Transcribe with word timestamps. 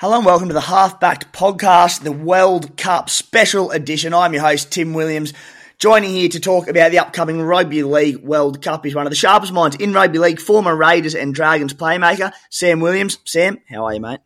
Hello 0.00 0.16
and 0.16 0.24
welcome 0.24 0.48
to 0.48 0.54
the 0.54 0.62
Half-Backed 0.62 1.30
Podcast, 1.30 2.02
the 2.02 2.10
World 2.10 2.78
Cup 2.78 3.10
Special 3.10 3.70
Edition. 3.70 4.14
I'm 4.14 4.32
your 4.32 4.40
host, 4.40 4.72
Tim 4.72 4.94
Williams. 4.94 5.34
Joining 5.76 6.12
here 6.12 6.30
to 6.30 6.40
talk 6.40 6.68
about 6.68 6.90
the 6.90 7.00
upcoming 7.00 7.42
Rugby 7.42 7.82
League 7.82 8.16
World 8.22 8.62
Cup 8.62 8.86
is 8.86 8.94
one 8.94 9.04
of 9.04 9.10
the 9.10 9.14
sharpest 9.16 9.52
minds 9.52 9.76
in 9.76 9.92
rugby 9.92 10.18
league, 10.18 10.40
former 10.40 10.74
Raiders 10.74 11.14
and 11.14 11.34
Dragons 11.34 11.74
playmaker, 11.74 12.32
Sam 12.48 12.80
Williams. 12.80 13.18
Sam, 13.26 13.58
how 13.68 13.84
are 13.84 13.92
you, 13.92 14.00
mate? 14.00 14.20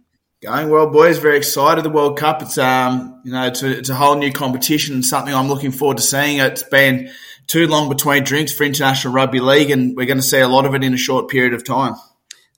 Going 0.44 0.70
well, 0.70 0.90
boys. 0.90 1.18
Very 1.18 1.38
excited. 1.38 1.84
The 1.84 1.90
World 1.90 2.16
Cup. 2.18 2.40
It's 2.40 2.56
um, 2.56 3.20
you 3.24 3.32
know, 3.32 3.48
it's 3.48 3.64
a, 3.64 3.76
it's 3.76 3.88
a 3.88 3.96
whole 3.96 4.14
new 4.14 4.30
competition. 4.30 5.02
Something 5.02 5.34
I'm 5.34 5.48
looking 5.48 5.72
forward 5.72 5.96
to 5.96 6.04
seeing. 6.04 6.38
It's 6.38 6.62
been 6.62 7.10
too 7.48 7.66
long 7.66 7.88
between 7.88 8.22
drinks 8.22 8.52
for 8.52 8.62
international 8.62 9.12
rugby 9.12 9.40
league, 9.40 9.72
and 9.72 9.96
we're 9.96 10.06
going 10.06 10.18
to 10.18 10.22
see 10.22 10.38
a 10.38 10.46
lot 10.46 10.66
of 10.66 10.76
it 10.76 10.84
in 10.84 10.94
a 10.94 10.96
short 10.96 11.28
period 11.28 11.52
of 11.52 11.64
time. 11.64 11.96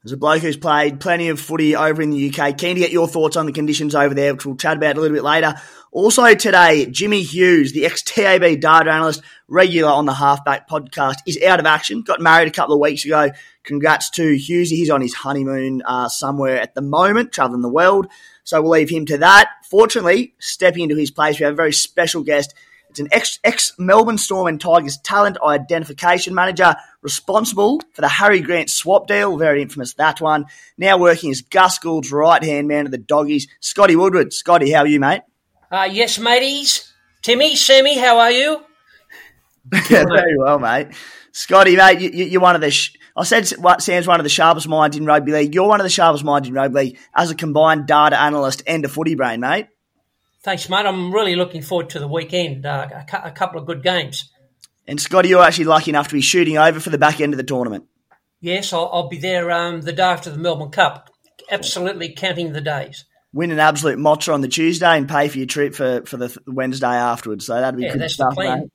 As 0.04 0.12
a 0.12 0.16
bloke 0.16 0.42
who's 0.42 0.56
played 0.56 1.00
plenty 1.00 1.30
of 1.30 1.40
footy 1.40 1.74
over 1.74 2.00
in 2.00 2.10
the 2.10 2.30
UK, 2.30 2.56
keen 2.56 2.76
to 2.76 2.80
get 2.80 2.92
your 2.92 3.08
thoughts 3.08 3.36
on 3.36 3.46
the 3.46 3.52
conditions 3.52 3.94
over 3.94 4.14
there, 4.14 4.34
which 4.34 4.46
we'll 4.46 4.56
chat 4.56 4.76
about 4.76 4.96
a 4.96 5.00
little 5.00 5.16
bit 5.16 5.24
later. 5.24 5.54
Also 5.90 6.34
today, 6.34 6.86
Jimmy 6.86 7.22
Hughes, 7.22 7.72
the 7.72 7.86
ex-TAB 7.86 8.60
data 8.60 8.90
analyst, 8.90 9.22
regular 9.48 9.90
on 9.90 10.06
the 10.06 10.12
Halfback 10.12 10.68
podcast, 10.68 11.16
is 11.26 11.42
out 11.42 11.58
of 11.58 11.66
action. 11.66 12.02
Got 12.02 12.20
married 12.20 12.48
a 12.48 12.52
couple 12.52 12.74
of 12.74 12.80
weeks 12.80 13.04
ago. 13.04 13.30
Congrats 13.64 14.10
to 14.10 14.36
Hughes. 14.36 14.70
He's 14.70 14.90
on 14.90 15.00
his 15.00 15.14
honeymoon 15.14 15.82
uh, 15.84 16.08
somewhere 16.08 16.60
at 16.60 16.74
the 16.74 16.82
moment, 16.82 17.32
traveling 17.32 17.62
the 17.62 17.68
world. 17.68 18.06
So 18.44 18.62
we'll 18.62 18.72
leave 18.72 18.90
him 18.90 19.06
to 19.06 19.18
that. 19.18 19.48
Fortunately, 19.68 20.34
stepping 20.38 20.84
into 20.84 20.96
his 20.96 21.10
place, 21.10 21.40
we 21.40 21.44
have 21.44 21.54
a 21.54 21.56
very 21.56 21.72
special 21.72 22.22
guest 22.22 22.54
it's 22.96 23.00
an 23.00 23.08
ex, 23.12 23.38
ex 23.44 23.72
Melbourne 23.78 24.16
Storm 24.16 24.46
and 24.46 24.58
Tigers 24.58 24.96
talent 24.98 25.36
identification 25.44 26.34
manager 26.34 26.76
responsible 27.02 27.82
for 27.92 28.00
the 28.00 28.08
Harry 28.08 28.40
Grant 28.40 28.70
swap 28.70 29.06
deal. 29.06 29.36
Very 29.36 29.60
infamous 29.60 29.92
that 29.94 30.18
one. 30.18 30.46
Now 30.78 30.96
working 30.96 31.30
as 31.30 31.42
Gus 31.42 31.78
Gould's 31.78 32.10
right 32.10 32.42
hand 32.42 32.68
man 32.68 32.86
of 32.86 32.92
the 32.92 32.98
doggies, 32.98 33.48
Scotty 33.60 33.96
Woodward. 33.96 34.32
Scotty, 34.32 34.70
how 34.70 34.80
are 34.80 34.86
you, 34.86 34.98
mate? 34.98 35.22
Uh, 35.70 35.88
yes, 35.90 36.18
mateys. 36.18 36.90
Timmy, 37.20 37.54
Sammy, 37.54 37.98
how 37.98 38.18
are 38.18 38.30
you? 38.30 38.62
Very 39.66 40.38
well, 40.38 40.58
mate. 40.58 40.88
Scotty, 41.32 41.76
mate, 41.76 42.00
you, 42.00 42.38
are 42.38 42.42
one 42.42 42.54
of 42.54 42.62
the. 42.62 42.70
Sh- 42.70 42.96
I 43.14 43.24
said 43.24 43.46
Sam's 43.46 44.06
one 44.06 44.20
of 44.20 44.24
the 44.24 44.30
sharpest 44.30 44.68
minds 44.68 44.96
in 44.96 45.04
rugby 45.04 45.32
league. 45.32 45.54
You're 45.54 45.68
one 45.68 45.80
of 45.80 45.84
the 45.84 45.90
sharpest 45.90 46.24
minds 46.24 46.48
in 46.48 46.54
rugby 46.54 46.80
league 46.80 46.98
as 47.14 47.30
a 47.30 47.34
combined 47.34 47.86
data 47.86 48.18
analyst 48.18 48.62
and 48.66 48.84
a 48.86 48.88
footy 48.88 49.16
brain, 49.16 49.40
mate. 49.40 49.66
Thanks, 50.46 50.68
mate. 50.68 50.86
I'm 50.86 51.12
really 51.12 51.34
looking 51.34 51.60
forward 51.60 51.90
to 51.90 51.98
the 51.98 52.06
weekend. 52.06 52.64
Uh, 52.64 52.86
a, 52.94 53.04
cu- 53.04 53.28
a 53.28 53.32
couple 53.32 53.58
of 53.58 53.66
good 53.66 53.82
games. 53.82 54.30
And 54.86 55.00
Scotty, 55.00 55.30
you're 55.30 55.42
actually 55.42 55.64
lucky 55.64 55.90
enough 55.90 56.06
to 56.06 56.14
be 56.14 56.20
shooting 56.20 56.56
over 56.56 56.78
for 56.78 56.90
the 56.90 56.98
back 56.98 57.20
end 57.20 57.32
of 57.32 57.36
the 57.36 57.42
tournament. 57.42 57.86
Yes, 58.40 58.72
I'll, 58.72 58.88
I'll 58.92 59.08
be 59.08 59.18
there 59.18 59.50
um, 59.50 59.80
the 59.80 59.92
day 59.92 60.04
after 60.04 60.30
the 60.30 60.38
Melbourne 60.38 60.70
Cup. 60.70 61.10
Absolutely 61.50 62.14
counting 62.16 62.52
the 62.52 62.60
days. 62.60 63.06
Win 63.32 63.50
an 63.50 63.58
absolute 63.58 63.98
motcha 63.98 64.32
on 64.32 64.40
the 64.40 64.46
Tuesday 64.46 64.96
and 64.96 65.08
pay 65.08 65.26
for 65.26 65.38
your 65.38 65.48
trip 65.48 65.74
for, 65.74 66.02
for 66.06 66.16
the 66.16 66.38
Wednesday 66.46 66.94
afterwards. 66.94 67.44
So 67.44 67.54
that'd 67.54 67.76
be 67.76 67.82
yeah, 67.82 67.96
good 67.96 68.08
stuff, 68.08 68.34
mate. 68.36 68.70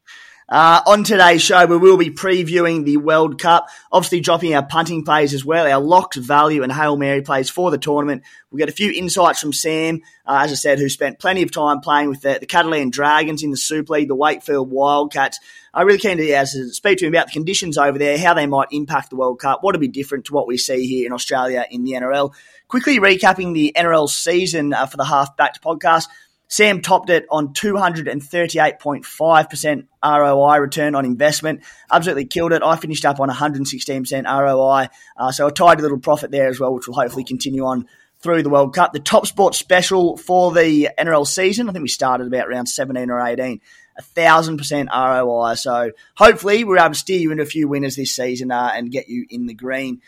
Uh, 0.52 0.82
on 0.86 1.06
today's 1.06 1.42
show, 1.42 1.66
we 1.66 1.78
will 1.78 1.96
be 1.96 2.10
previewing 2.10 2.84
the 2.84 2.98
World 2.98 3.40
Cup, 3.40 3.70
obviously 3.90 4.20
dropping 4.20 4.54
our 4.54 4.66
punting 4.66 5.06
plays 5.06 5.34
as 5.34 5.46
well, 5.46 5.66
our 5.66 5.80
locked 5.80 6.16
value 6.16 6.62
and 6.62 6.74
Hail 6.74 6.98
Mary 6.98 7.22
plays 7.22 7.50
for 7.50 7.72
the 7.72 7.78
tournament. 7.78 8.24
We'll 8.50 8.58
get 8.58 8.68
a 8.68 8.74
few 8.74 8.92
insights 8.92 9.40
from 9.40 9.54
Sam, 9.54 10.02
uh, 10.26 10.42
as 10.44 10.52
I 10.52 10.56
said, 10.56 10.78
who 10.78 10.90
spent 10.90 11.20
plenty 11.20 11.42
of 11.42 11.54
time 11.54 11.80
playing 11.80 12.10
with 12.10 12.20
the, 12.20 12.38
the 12.38 12.46
Catalan 12.46 12.90
Dragons 12.90 13.44
in 13.44 13.52
the 13.52 13.56
Super 13.56 13.94
League, 13.94 14.10
the 14.10 14.16
Wakefield 14.16 14.70
Wildcats. 14.70 15.40
I 15.74 15.84
really 15.84 16.00
keen 16.00 16.18
to, 16.18 16.26
yeah, 16.26 16.44
to 16.44 16.74
speak 16.74 16.98
to 16.98 17.08
him 17.08 17.14
about 17.14 17.28
the 17.28 17.32
conditions 17.32 17.78
over 17.78 17.98
there, 17.98 18.20
how 18.20 18.34
they 18.34 18.46
might 18.46 18.68
impact 18.74 19.10
the 19.10 19.16
World 19.16 19.40
Cup, 19.40 19.64
what 19.64 19.74
will 19.74 19.80
be 19.80 19.88
different 19.88 20.26
to 20.26 20.34
what 20.34 20.48
we 20.48 20.58
see 20.58 20.86
here 20.86 21.06
in 21.06 21.14
Australia 21.14 21.66
in 21.72 21.86
the 21.86 21.94
NRL. 21.94 22.34
Quickly 22.68 23.00
recapping 23.00 23.54
the 23.54 23.72
NRL 23.78 24.10
season 24.10 24.74
uh, 24.74 24.86
for 24.86 24.98
the 24.98 25.06
Half 25.06 25.38
Backed 25.38 25.64
podcast. 25.64 26.08
Sam 26.52 26.82
topped 26.82 27.10
it 27.10 27.26
on 27.30 27.54
238.5% 27.54 29.88
ROI 30.04 30.58
return 30.58 30.96
on 30.96 31.06
investment. 31.06 31.62
Absolutely 31.90 32.26
killed 32.26 32.52
it. 32.52 32.62
I 32.62 32.76
finished 32.76 33.06
up 33.06 33.22
on 33.22 33.30
116% 33.30 34.26
ROI. 34.26 34.90
Uh, 35.16 35.32
so 35.32 35.48
a 35.48 35.52
tidy 35.52 35.82
little 35.82 36.00
profit 36.00 36.30
there 36.30 36.50
as 36.50 36.60
well, 36.60 36.74
which 36.74 36.88
will 36.88 36.96
hopefully 36.96 37.24
continue 37.24 37.64
on 37.64 37.88
through 38.20 38.44
the 38.44 38.50
World 38.50 38.76
Cup. 38.76 38.92
The 38.92 39.00
top 39.00 39.28
sport 39.28 39.56
special 39.56 40.18
for 40.18 40.52
the 40.52 40.90
NRL 41.00 41.26
season, 41.26 41.70
I 41.70 41.72
think 41.72 41.84
we 41.84 41.88
started 41.88 42.28
about 42.28 42.50
around 42.50 42.66
17 42.66 43.10
or 43.10 43.26
18. 43.26 43.62
A 43.98 44.02
thousand 44.02 44.58
percent 44.58 44.90
ROI. 44.94 45.54
So 45.54 45.92
hopefully 46.18 46.66
we're 46.66 46.80
able 46.80 46.90
to 46.90 46.96
steer 46.96 47.20
you 47.20 47.32
into 47.32 47.44
a 47.44 47.46
few 47.46 47.70
winners 47.70 47.96
this 47.96 48.14
season 48.14 48.52
uh, 48.52 48.74
and 48.76 48.92
get 48.92 49.08
you 49.08 49.26
in 49.30 49.46
the 49.46 49.54
green. 49.54 50.02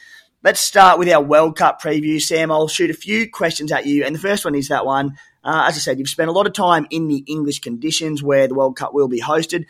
Let's 0.44 0.60
start 0.60 1.00
with 1.00 1.08
our 1.08 1.24
World 1.24 1.56
Cup 1.56 1.82
preview. 1.82 2.22
Sam, 2.22 2.52
I'll 2.52 2.68
shoot 2.68 2.90
a 2.90 2.94
few 2.94 3.32
questions 3.32 3.72
at 3.72 3.86
you. 3.86 4.04
And 4.04 4.14
the 4.14 4.20
first 4.20 4.44
one 4.44 4.56
is 4.56 4.68
that 4.68 4.86
one 4.86 5.18
uh, 5.44 5.66
as 5.68 5.76
I 5.76 5.80
said, 5.80 6.00
you've 6.00 6.10
spent 6.10 6.30
a 6.30 6.34
lot 6.34 6.48
of 6.48 6.54
time 6.54 6.88
in 6.90 7.08
the 7.08 7.24
English 7.28 7.60
conditions 7.60 8.24
where 8.24 8.48
the 8.48 8.54
World 8.54 8.76
Cup 8.76 8.94
will 8.94 9.08
be 9.08 9.20
hosted. 9.22 9.66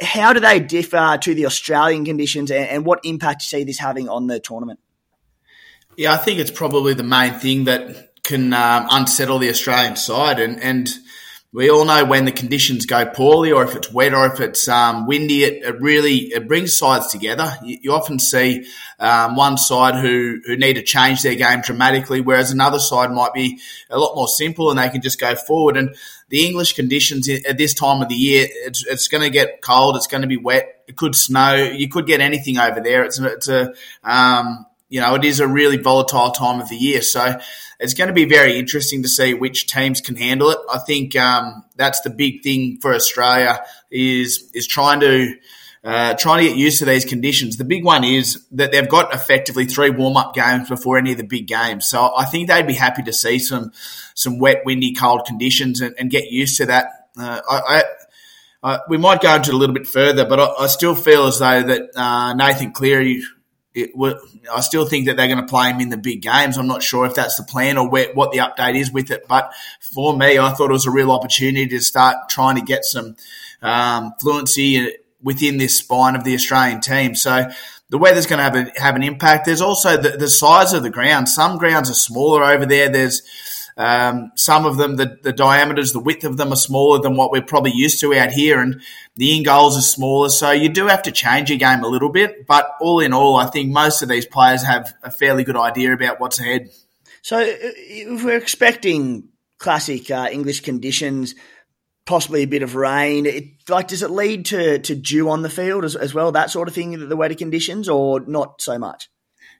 How 0.00 0.32
do 0.32 0.40
they 0.40 0.58
differ 0.58 1.18
to 1.20 1.34
the 1.34 1.46
Australian 1.46 2.04
conditions, 2.04 2.50
and, 2.50 2.68
and 2.68 2.84
what 2.84 3.00
impact 3.04 3.40
do 3.40 3.56
you 3.56 3.60
see 3.60 3.64
this 3.64 3.78
having 3.78 4.08
on 4.08 4.26
the 4.26 4.40
tournament? 4.40 4.80
Yeah, 5.96 6.12
I 6.12 6.16
think 6.16 6.40
it's 6.40 6.50
probably 6.50 6.94
the 6.94 7.04
main 7.04 7.34
thing 7.34 7.64
that 7.64 8.22
can 8.24 8.52
um, 8.52 8.88
unsettle 8.90 9.38
the 9.38 9.50
Australian 9.50 9.96
side, 9.96 10.40
and 10.40 10.60
and 10.60 10.88
we 11.54 11.70
all 11.70 11.84
know 11.84 12.04
when 12.04 12.24
the 12.24 12.32
conditions 12.32 12.84
go 12.84 13.06
poorly, 13.06 13.52
or 13.52 13.62
if 13.62 13.76
it's 13.76 13.90
wet, 13.92 14.12
or 14.12 14.26
if 14.26 14.40
it's 14.40 14.66
um, 14.66 15.06
windy, 15.06 15.44
it, 15.44 15.62
it, 15.62 15.80
really 15.80 16.16
it 16.32 16.48
brings 16.48 16.76
sides 16.76 17.06
together. 17.06 17.56
You, 17.62 17.78
you 17.80 17.92
often 17.92 18.18
see 18.18 18.66
um, 18.98 19.36
one 19.36 19.56
side 19.56 19.94
who 19.94 20.40
who 20.44 20.56
need 20.56 20.74
to 20.74 20.82
change 20.82 21.22
their 21.22 21.36
game 21.36 21.60
dramatically, 21.60 22.20
whereas 22.20 22.50
another 22.50 22.80
side 22.80 23.12
might 23.12 23.32
be 23.32 23.60
a 23.88 23.96
lot 23.96 24.16
more 24.16 24.26
simple 24.26 24.68
and 24.68 24.80
they 24.80 24.88
can 24.88 25.00
just 25.00 25.20
go 25.20 25.36
forward. 25.36 25.76
And 25.76 25.94
the 26.28 26.44
English 26.44 26.72
conditions 26.72 27.28
at 27.28 27.56
this 27.56 27.72
time 27.72 28.02
of 28.02 28.08
the 28.08 28.16
year, 28.16 28.48
it's, 28.50 28.84
it's 28.86 29.06
going 29.06 29.22
to 29.22 29.30
get 29.30 29.62
cold, 29.62 29.94
it's 29.94 30.08
going 30.08 30.22
to 30.22 30.28
be 30.28 30.36
wet, 30.36 30.82
it 30.88 30.96
could 30.96 31.14
snow, 31.14 31.54
you 31.54 31.88
could 31.88 32.08
get 32.08 32.20
anything 32.20 32.58
over 32.58 32.80
there. 32.80 33.04
It's 33.04 33.20
a, 33.20 33.26
it's 33.26 33.48
a 33.48 33.72
um, 34.02 34.66
you 34.94 35.00
know, 35.00 35.16
it 35.16 35.24
is 35.24 35.40
a 35.40 35.48
really 35.48 35.76
volatile 35.76 36.30
time 36.30 36.60
of 36.60 36.68
the 36.68 36.76
year. 36.76 37.02
So 37.02 37.36
it's 37.80 37.94
going 37.94 38.06
to 38.06 38.14
be 38.14 38.26
very 38.26 38.60
interesting 38.60 39.02
to 39.02 39.08
see 39.08 39.34
which 39.34 39.66
teams 39.66 40.00
can 40.00 40.14
handle 40.14 40.50
it. 40.50 40.58
I 40.72 40.78
think 40.78 41.16
um, 41.16 41.64
that's 41.74 42.02
the 42.02 42.10
big 42.10 42.44
thing 42.44 42.78
for 42.80 42.94
Australia 42.94 43.58
is 43.90 44.48
is 44.54 44.68
trying 44.68 45.00
to 45.00 45.34
uh, 45.82 46.14
trying 46.14 46.44
to 46.44 46.48
get 46.48 46.56
used 46.56 46.78
to 46.78 46.84
these 46.84 47.04
conditions. 47.04 47.56
The 47.56 47.64
big 47.64 47.84
one 47.84 48.04
is 48.04 48.46
that 48.52 48.70
they've 48.70 48.88
got 48.88 49.12
effectively 49.12 49.64
three 49.64 49.90
warm 49.90 50.16
up 50.16 50.32
games 50.32 50.68
before 50.68 50.96
any 50.96 51.10
of 51.10 51.18
the 51.18 51.24
big 51.24 51.48
games. 51.48 51.86
So 51.86 52.14
I 52.16 52.24
think 52.24 52.46
they'd 52.46 52.64
be 52.64 52.74
happy 52.74 53.02
to 53.02 53.12
see 53.12 53.40
some 53.40 53.72
some 54.14 54.38
wet, 54.38 54.62
windy, 54.64 54.94
cold 54.94 55.26
conditions 55.26 55.80
and, 55.80 55.96
and 55.98 56.08
get 56.08 56.30
used 56.30 56.56
to 56.58 56.66
that. 56.66 57.08
Uh, 57.18 57.40
I, 57.50 57.82
I, 58.62 58.78
we 58.88 58.96
might 58.96 59.20
go 59.20 59.34
into 59.34 59.50
it 59.50 59.54
a 59.54 59.56
little 59.56 59.74
bit 59.74 59.88
further, 59.88 60.24
but 60.24 60.38
I, 60.38 60.46
I 60.60 60.66
still 60.68 60.94
feel 60.94 61.26
as 61.26 61.40
though 61.40 61.64
that 61.64 61.82
uh, 61.96 62.34
Nathan 62.34 62.70
Cleary 62.70 63.24
it, 63.74 63.90
I 64.52 64.60
still 64.60 64.86
think 64.86 65.06
that 65.06 65.16
they're 65.16 65.28
going 65.28 65.40
to 65.40 65.46
play 65.46 65.70
him 65.70 65.80
in 65.80 65.88
the 65.88 65.96
big 65.96 66.22
games. 66.22 66.56
I'm 66.56 66.68
not 66.68 66.82
sure 66.82 67.06
if 67.06 67.14
that's 67.14 67.36
the 67.36 67.42
plan 67.42 67.76
or 67.76 67.88
where, 67.88 68.12
what 68.14 68.30
the 68.30 68.38
update 68.38 68.76
is 68.76 68.92
with 68.92 69.10
it. 69.10 69.26
But 69.26 69.52
for 69.80 70.16
me, 70.16 70.38
I 70.38 70.52
thought 70.52 70.70
it 70.70 70.72
was 70.72 70.86
a 70.86 70.92
real 70.92 71.10
opportunity 71.10 71.66
to 71.68 71.80
start 71.80 72.28
trying 72.28 72.56
to 72.56 72.62
get 72.62 72.84
some 72.84 73.16
um, 73.62 74.14
fluency 74.20 74.94
within 75.22 75.56
this 75.56 75.78
spine 75.78 76.14
of 76.14 76.22
the 76.22 76.34
Australian 76.34 76.80
team. 76.80 77.16
So 77.16 77.48
the 77.90 77.98
weather's 77.98 78.26
going 78.26 78.38
to 78.38 78.44
have 78.44 78.56
a, 78.56 78.80
have 78.80 78.94
an 78.94 79.02
impact. 79.02 79.46
There's 79.46 79.60
also 79.60 79.96
the, 79.96 80.10
the 80.10 80.28
size 80.28 80.72
of 80.72 80.82
the 80.82 80.90
ground. 80.90 81.28
Some 81.28 81.58
grounds 81.58 81.90
are 81.90 81.94
smaller 81.94 82.44
over 82.44 82.66
there. 82.66 82.88
There's 82.88 83.22
um, 83.76 84.30
some 84.36 84.66
of 84.66 84.76
them, 84.76 84.96
the, 84.96 85.18
the 85.22 85.32
diameters, 85.32 85.92
the 85.92 86.00
width 86.00 86.24
of 86.24 86.36
them 86.36 86.52
are 86.52 86.56
smaller 86.56 87.00
than 87.00 87.16
what 87.16 87.32
we're 87.32 87.42
probably 87.42 87.72
used 87.72 88.00
to 88.00 88.14
out 88.14 88.30
here, 88.30 88.60
and 88.60 88.80
the 89.16 89.36
in 89.36 89.42
goals 89.42 89.76
are 89.76 89.82
smaller. 89.82 90.28
So 90.28 90.52
you 90.52 90.68
do 90.68 90.86
have 90.86 91.02
to 91.02 91.12
change 91.12 91.50
your 91.50 91.58
game 91.58 91.82
a 91.82 91.88
little 91.88 92.10
bit. 92.10 92.46
But 92.46 92.70
all 92.80 93.00
in 93.00 93.12
all, 93.12 93.36
I 93.36 93.46
think 93.46 93.72
most 93.72 94.02
of 94.02 94.08
these 94.08 94.26
players 94.26 94.62
have 94.62 94.94
a 95.02 95.10
fairly 95.10 95.44
good 95.44 95.56
idea 95.56 95.92
about 95.92 96.20
what's 96.20 96.38
ahead. 96.38 96.70
So 97.22 97.38
uh, 97.38 97.44
if 97.46 98.24
we're 98.24 98.36
expecting 98.36 99.30
classic 99.58 100.10
uh, 100.10 100.28
English 100.30 100.60
conditions, 100.60 101.34
possibly 102.06 102.42
a 102.42 102.46
bit 102.46 102.62
of 102.62 102.76
rain, 102.76 103.26
it, 103.26 103.44
like 103.68 103.88
does 103.88 104.02
it 104.02 104.10
lead 104.10 104.44
to 104.46 104.78
to 104.78 104.94
dew 104.94 105.30
on 105.30 105.42
the 105.42 105.50
field 105.50 105.84
as, 105.84 105.96
as 105.96 106.14
well, 106.14 106.30
that 106.32 106.50
sort 106.50 106.68
of 106.68 106.74
thing, 106.74 107.08
the 107.08 107.16
weather 107.16 107.34
conditions, 107.34 107.88
or 107.88 108.20
not 108.20 108.60
so 108.60 108.78
much? 108.78 109.08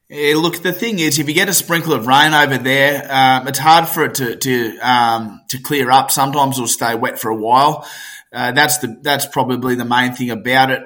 Yeah, 0.09 0.35
look, 0.37 0.63
the 0.63 0.73
thing 0.73 0.99
is, 0.99 1.19
if 1.19 1.29
you 1.29 1.35
get 1.35 1.49
a 1.49 1.55
sprinkle 1.55 1.95
of 1.95 2.07
rain 2.07 2.35
over 2.35 2.59
there, 2.59 3.11
um, 3.11 3.49
it's 3.49 3.59
hard 3.59 3.89
for 3.89 4.05
it 4.05 4.17
to 4.17 4.37
to 4.37 4.79
um, 4.79 5.41
to 5.49 5.59
clear 5.59 5.91
up. 5.91 6.11
Sometimes 6.11 6.57
it'll 6.57 6.69
stay 6.69 6.95
wet 6.95 7.19
for 7.19 7.31
a 7.31 7.37
while. 7.37 7.89
Uh, 8.31 8.53
that's 8.53 8.79
the 8.79 8.99
that's 9.01 9.25
probably 9.25 9.77
the 9.77 9.85
main 9.85 10.13
thing 10.13 10.31
about 10.31 10.71
it. 10.71 10.83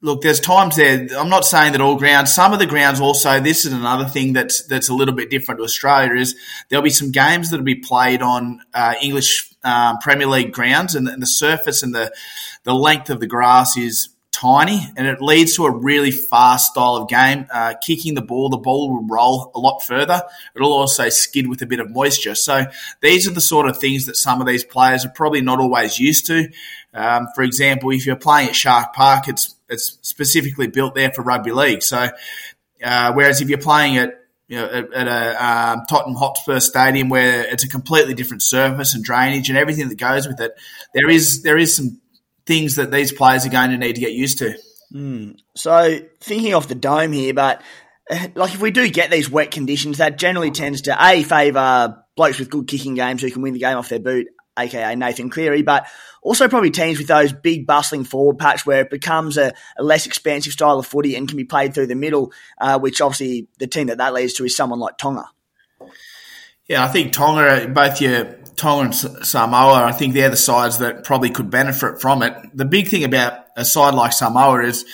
Look, 0.00 0.22
there's 0.22 0.40
times 0.40 0.76
there. 0.76 1.06
I'm 1.16 1.28
not 1.28 1.44
saying 1.44 1.72
that 1.72 1.82
all 1.82 1.96
grounds. 1.96 2.34
Some 2.34 2.54
of 2.54 2.58
the 2.58 2.66
grounds 2.66 2.98
also. 2.98 3.40
This 3.40 3.66
is 3.66 3.74
another 3.74 4.06
thing 4.06 4.32
that's 4.32 4.66
that's 4.66 4.88
a 4.88 4.94
little 4.94 5.14
bit 5.14 5.28
different 5.28 5.58
to 5.60 5.64
Australia. 5.64 6.14
Is 6.14 6.34
there'll 6.70 6.82
be 6.82 6.90
some 6.90 7.10
games 7.10 7.50
that'll 7.50 7.64
be 7.64 7.74
played 7.74 8.22
on 8.22 8.62
uh, 8.72 8.94
English 9.02 9.52
um, 9.64 9.98
Premier 9.98 10.26
League 10.26 10.52
grounds, 10.52 10.94
and, 10.94 11.08
and 11.08 11.20
the 11.20 11.26
surface 11.26 11.82
and 11.82 11.94
the 11.94 12.10
the 12.64 12.74
length 12.74 13.10
of 13.10 13.20
the 13.20 13.26
grass 13.26 13.76
is 13.76 14.08
tiny, 14.42 14.88
and 14.96 15.06
it 15.06 15.22
leads 15.22 15.54
to 15.56 15.64
a 15.64 15.70
really 15.70 16.10
fast 16.10 16.72
style 16.72 16.96
of 16.96 17.08
game. 17.08 17.46
Uh, 17.52 17.74
kicking 17.80 18.14
the 18.14 18.22
ball, 18.22 18.48
the 18.48 18.56
ball 18.56 18.92
will 18.92 19.06
roll 19.06 19.52
a 19.54 19.58
lot 19.58 19.80
further. 19.80 20.22
It'll 20.56 20.72
also 20.72 21.08
skid 21.08 21.46
with 21.46 21.62
a 21.62 21.66
bit 21.66 21.78
of 21.78 21.90
moisture. 21.90 22.34
So 22.34 22.66
these 23.00 23.28
are 23.28 23.30
the 23.32 23.40
sort 23.40 23.68
of 23.68 23.78
things 23.78 24.06
that 24.06 24.16
some 24.16 24.40
of 24.40 24.46
these 24.46 24.64
players 24.64 25.04
are 25.04 25.10
probably 25.10 25.40
not 25.40 25.60
always 25.60 25.98
used 25.98 26.26
to. 26.26 26.48
Um, 26.92 27.28
for 27.34 27.42
example, 27.44 27.90
if 27.90 28.04
you're 28.04 28.16
playing 28.16 28.48
at 28.48 28.56
Shark 28.56 28.94
Park, 28.94 29.28
it's 29.28 29.54
it's 29.68 29.98
specifically 30.02 30.66
built 30.66 30.94
there 30.94 31.12
for 31.12 31.22
rugby 31.22 31.52
league. 31.52 31.82
So 31.82 32.08
uh, 32.84 33.12
whereas 33.12 33.40
if 33.40 33.48
you're 33.48 33.58
playing 33.58 33.96
at 33.98 34.18
you 34.48 34.58
know, 34.58 34.66
at, 34.66 34.92
at 34.92 35.08
a 35.08 35.46
um, 35.46 35.82
Tottenham 35.88 36.16
Hotspur 36.16 36.60
stadium 36.60 37.08
where 37.08 37.46
it's 37.46 37.64
a 37.64 37.68
completely 37.68 38.12
different 38.12 38.42
surface 38.42 38.94
and 38.94 39.02
drainage 39.02 39.48
and 39.48 39.56
everything 39.56 39.88
that 39.88 39.96
goes 39.96 40.28
with 40.28 40.40
it, 40.40 40.52
there 40.92 41.08
is 41.08 41.42
there 41.42 41.56
is 41.56 41.74
some 41.74 42.01
things 42.46 42.76
that 42.76 42.90
these 42.90 43.12
players 43.12 43.46
are 43.46 43.50
going 43.50 43.70
to 43.70 43.78
need 43.78 43.94
to 43.94 44.00
get 44.00 44.12
used 44.12 44.38
to. 44.38 44.56
Mm. 44.92 45.38
So 45.54 45.98
thinking 46.20 46.54
off 46.54 46.68
the 46.68 46.74
dome 46.74 47.12
here, 47.12 47.34
but 47.34 47.62
uh, 48.10 48.28
like 48.34 48.54
if 48.54 48.60
we 48.60 48.70
do 48.70 48.88
get 48.90 49.10
these 49.10 49.30
wet 49.30 49.50
conditions, 49.50 49.98
that 49.98 50.18
generally 50.18 50.50
tends 50.50 50.82
to 50.82 50.96
a 50.98 51.22
favour 51.22 52.04
blokes 52.16 52.38
with 52.38 52.50
good 52.50 52.66
kicking 52.66 52.94
games 52.94 53.22
who 53.22 53.30
can 53.30 53.42
win 53.42 53.54
the 53.54 53.60
game 53.60 53.78
off 53.78 53.88
their 53.88 54.00
boot, 54.00 54.26
aka 54.58 54.94
Nathan 54.94 55.30
Cleary, 55.30 55.62
but 55.62 55.86
also 56.22 56.48
probably 56.48 56.70
teams 56.70 56.98
with 56.98 57.08
those 57.08 57.32
big 57.32 57.66
bustling 57.66 58.04
forward 58.04 58.38
packs 58.38 58.66
where 58.66 58.82
it 58.82 58.90
becomes 58.90 59.36
a, 59.38 59.52
a 59.76 59.82
less 59.82 60.06
expansive 60.06 60.52
style 60.52 60.78
of 60.78 60.86
footy 60.86 61.16
and 61.16 61.28
can 61.28 61.36
be 61.36 61.44
played 61.44 61.74
through 61.74 61.86
the 61.86 61.94
middle, 61.94 62.32
uh, 62.58 62.78
which 62.78 63.00
obviously 63.00 63.48
the 63.58 63.66
team 63.66 63.86
that 63.86 63.98
that 63.98 64.12
leads 64.12 64.34
to 64.34 64.44
is 64.44 64.54
someone 64.54 64.78
like 64.78 64.98
Tonga. 64.98 65.28
Yeah, 66.68 66.84
I 66.84 66.88
think 66.88 67.12
Tonga, 67.12 67.68
both 67.68 68.00
your 68.00 68.24
Tonga 68.56 68.84
and 68.84 69.26
Samoa, 69.26 69.84
I 69.84 69.92
think 69.92 70.14
they're 70.14 70.28
the 70.28 70.36
sides 70.36 70.78
that 70.78 71.04
probably 71.04 71.30
could 71.30 71.50
benefit 71.50 72.00
from 72.00 72.22
it. 72.22 72.34
The 72.54 72.64
big 72.64 72.88
thing 72.88 73.04
about 73.04 73.46
a 73.56 73.64
side 73.64 73.94
like 73.94 74.12
Samoa 74.12 74.64
is 74.64 74.84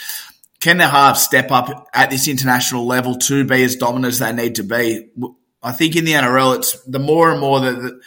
can 0.60 0.78
their 0.78 0.88
halves 0.88 1.22
step 1.22 1.50
up 1.50 1.88
at 1.94 2.10
this 2.10 2.26
international 2.26 2.86
level 2.86 3.16
to 3.16 3.44
be 3.44 3.62
as 3.62 3.76
dominant 3.76 4.12
as 4.12 4.18
they 4.18 4.32
need 4.32 4.56
to 4.56 4.64
be? 4.64 5.08
I 5.62 5.72
think 5.72 5.96
in 5.96 6.04
the 6.04 6.12
NRL, 6.12 6.56
it's 6.56 6.80
the 6.82 6.98
more 6.98 7.30
and 7.30 7.40
more 7.40 7.60
that 7.60 8.00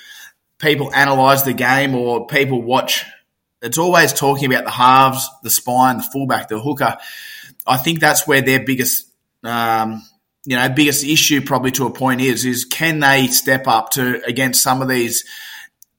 people 0.57 0.91
analyse 0.93 1.43
the 1.43 1.53
game 1.53 1.95
or 1.95 2.27
people 2.27 2.61
watch, 2.61 3.05
it's 3.61 3.77
always 3.77 4.13
talking 4.13 4.51
about 4.51 4.65
the 4.65 4.71
halves, 4.71 5.29
the 5.43 5.49
spine, 5.49 5.97
the 5.97 6.03
fullback, 6.03 6.49
the 6.49 6.59
hooker. 6.59 6.97
I 7.65 7.77
think 7.77 7.99
that's 7.99 8.27
where 8.27 8.41
their 8.41 8.63
biggest 8.63 9.07
um, 9.43 10.03
you 10.45 10.55
know, 10.55 10.69
biggest 10.69 11.03
issue 11.03 11.41
probably 11.41 11.71
to 11.71 11.85
a 11.85 11.91
point 11.91 12.21
is 12.21 12.45
is 12.45 12.65
can 12.65 12.99
they 12.99 13.27
step 13.27 13.67
up 13.67 13.91
to 13.91 14.23
against 14.25 14.63
some 14.63 14.81
of 14.81 14.87
these 14.87 15.23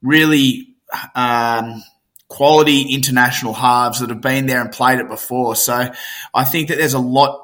really 0.01 0.75
um, 1.15 1.81
quality 2.27 2.93
international 2.93 3.53
halves 3.53 3.99
that 3.99 4.09
have 4.09 4.21
been 4.21 4.47
there 4.47 4.59
and 4.59 4.71
played 4.71 4.99
it 4.99 5.07
before. 5.07 5.55
So 5.55 5.91
I 6.33 6.43
think 6.43 6.69
that 6.69 6.77
there's 6.77 6.93
a 6.93 6.99
lot 6.99 7.39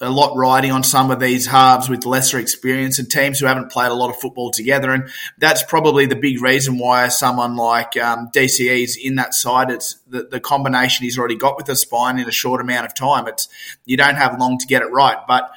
a 0.00 0.10
lot 0.10 0.36
riding 0.36 0.72
on 0.72 0.82
some 0.82 1.12
of 1.12 1.20
these 1.20 1.46
halves 1.46 1.88
with 1.88 2.04
lesser 2.04 2.36
experience 2.38 2.98
and 2.98 3.08
teams 3.08 3.38
who 3.38 3.46
haven't 3.46 3.70
played 3.70 3.92
a 3.92 3.94
lot 3.94 4.10
of 4.10 4.16
football 4.16 4.50
together. 4.50 4.90
And 4.90 5.08
that's 5.38 5.62
probably 5.62 6.06
the 6.06 6.16
big 6.16 6.42
reason 6.42 6.76
why 6.76 7.06
someone 7.06 7.54
like 7.54 7.96
um, 7.96 8.28
DCE 8.34 8.82
is 8.82 8.98
in 9.00 9.14
that 9.14 9.32
side. 9.32 9.70
It's 9.70 10.00
the, 10.08 10.24
the 10.24 10.40
combination 10.40 11.04
he's 11.04 11.16
already 11.16 11.36
got 11.36 11.56
with 11.56 11.66
the 11.66 11.76
spine 11.76 12.18
in 12.18 12.28
a 12.28 12.32
short 12.32 12.60
amount 12.60 12.86
of 12.86 12.94
time. 12.94 13.28
It's 13.28 13.48
you 13.84 13.96
don't 13.96 14.16
have 14.16 14.36
long 14.40 14.58
to 14.58 14.66
get 14.66 14.82
it 14.82 14.90
right, 14.90 15.18
but 15.28 15.52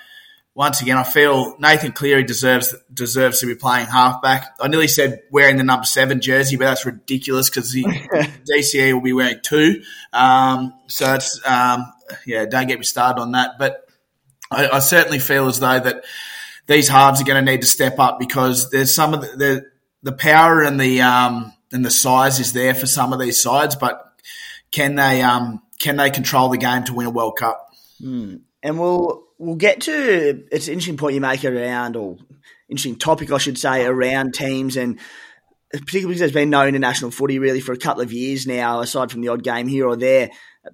once 0.56 0.81
again, 0.81 0.96
I 0.96 1.04
feel 1.04 1.57
Nathan 1.60 1.92
Cleary 1.92 2.24
deserves 2.24 2.74
deserves 2.92 3.42
to 3.42 3.46
be 3.46 3.56
playing 3.56 3.88
halfback. 3.88 4.56
I 4.62 4.69
nearly 4.69 4.88
said 4.88 5.24
wearing 5.30 5.57
the 5.57 5.66
number 5.66 5.86
seven 5.86 6.22
jersey, 6.22 6.56
but 6.56 6.63
that's 6.63 6.86
ridiculous 6.86 7.50
because 7.50 7.74
the 7.74 7.84
DCE 8.50 8.94
will 8.94 9.02
be 9.02 9.12
wearing 9.12 9.42
two. 9.44 9.84
Um, 10.13 10.74
so 10.88 11.13
it's 11.13 11.42
um, 11.46 11.92
yeah, 12.25 12.46
don't 12.46 12.68
get 12.68 12.80
me 12.80 12.86
started 12.86 13.22
on 13.22 13.34
that. 13.34 13.60
But 13.60 13.86
I, 14.50 14.69
I, 14.69 14.80
certainly 14.80 15.19
feel 15.19 15.48
as 15.48 15.60
though 15.60 15.78
that 15.78 16.06
these 16.68 16.88
halves 16.88 17.19
are 17.19 17.25
going 17.25 17.46
to 17.46 17.52
need 17.52 17.62
to 17.62 17.68
step 17.68 18.00
up 18.00 18.18
because 18.18 18.69
there's 18.69 18.96
some 18.96 19.13
of 19.13 19.22
the 19.22 19.38
the, 19.38 19.66
the 20.04 20.12
power 20.13 20.63
and 20.63 20.80
the 20.80 21.02
um, 21.02 21.52
and 21.74 21.84
the 21.84 21.92
size 21.92 22.40
is 22.40 22.54
there 22.54 22.74
for 22.74 22.86
some 22.86 23.12
of 23.12 23.19
these 23.19 23.42
sides, 23.42 23.75
but 23.75 24.02
can 24.72 24.96
they 24.96 25.22
um, 25.22 25.62
can 25.80 25.98
they 25.98 26.12
control 26.12 26.48
the 26.48 26.57
game 26.57 26.86
to 26.86 26.94
win 26.94 27.07
a 27.07 27.10
World 27.10 27.36
Cup? 27.38 27.68
Mm. 28.02 28.40
And 28.63 28.80
we'll 28.80 29.25
we'll 29.37 29.55
get 29.55 29.81
to 29.81 30.45
it's 30.51 30.67
an 30.67 30.73
interesting 30.73 30.97
point 30.97 31.15
you 31.15 31.21
make 31.21 31.43
around 31.43 31.95
or 31.95 32.17
interesting 32.69 32.97
topic 32.97 33.31
I 33.31 33.37
should 33.37 33.57
say 33.57 33.85
around 33.85 34.33
teams 34.33 34.77
and 34.77 34.99
particularly 35.79 36.07
because 36.07 36.19
there's 36.19 36.31
been 36.31 36.49
no 36.49 36.67
international 36.67 37.11
footy 37.11 37.39
really 37.39 37.59
for 37.59 37.73
a 37.73 37.77
couple 37.77 38.01
of 38.01 38.13
years 38.13 38.47
now, 38.47 38.79
aside 38.79 39.11
from 39.11 39.21
the 39.21 39.29
odd 39.29 39.43
game 39.43 39.67
here 39.67 39.87
or 39.87 39.95
there. 39.95 40.29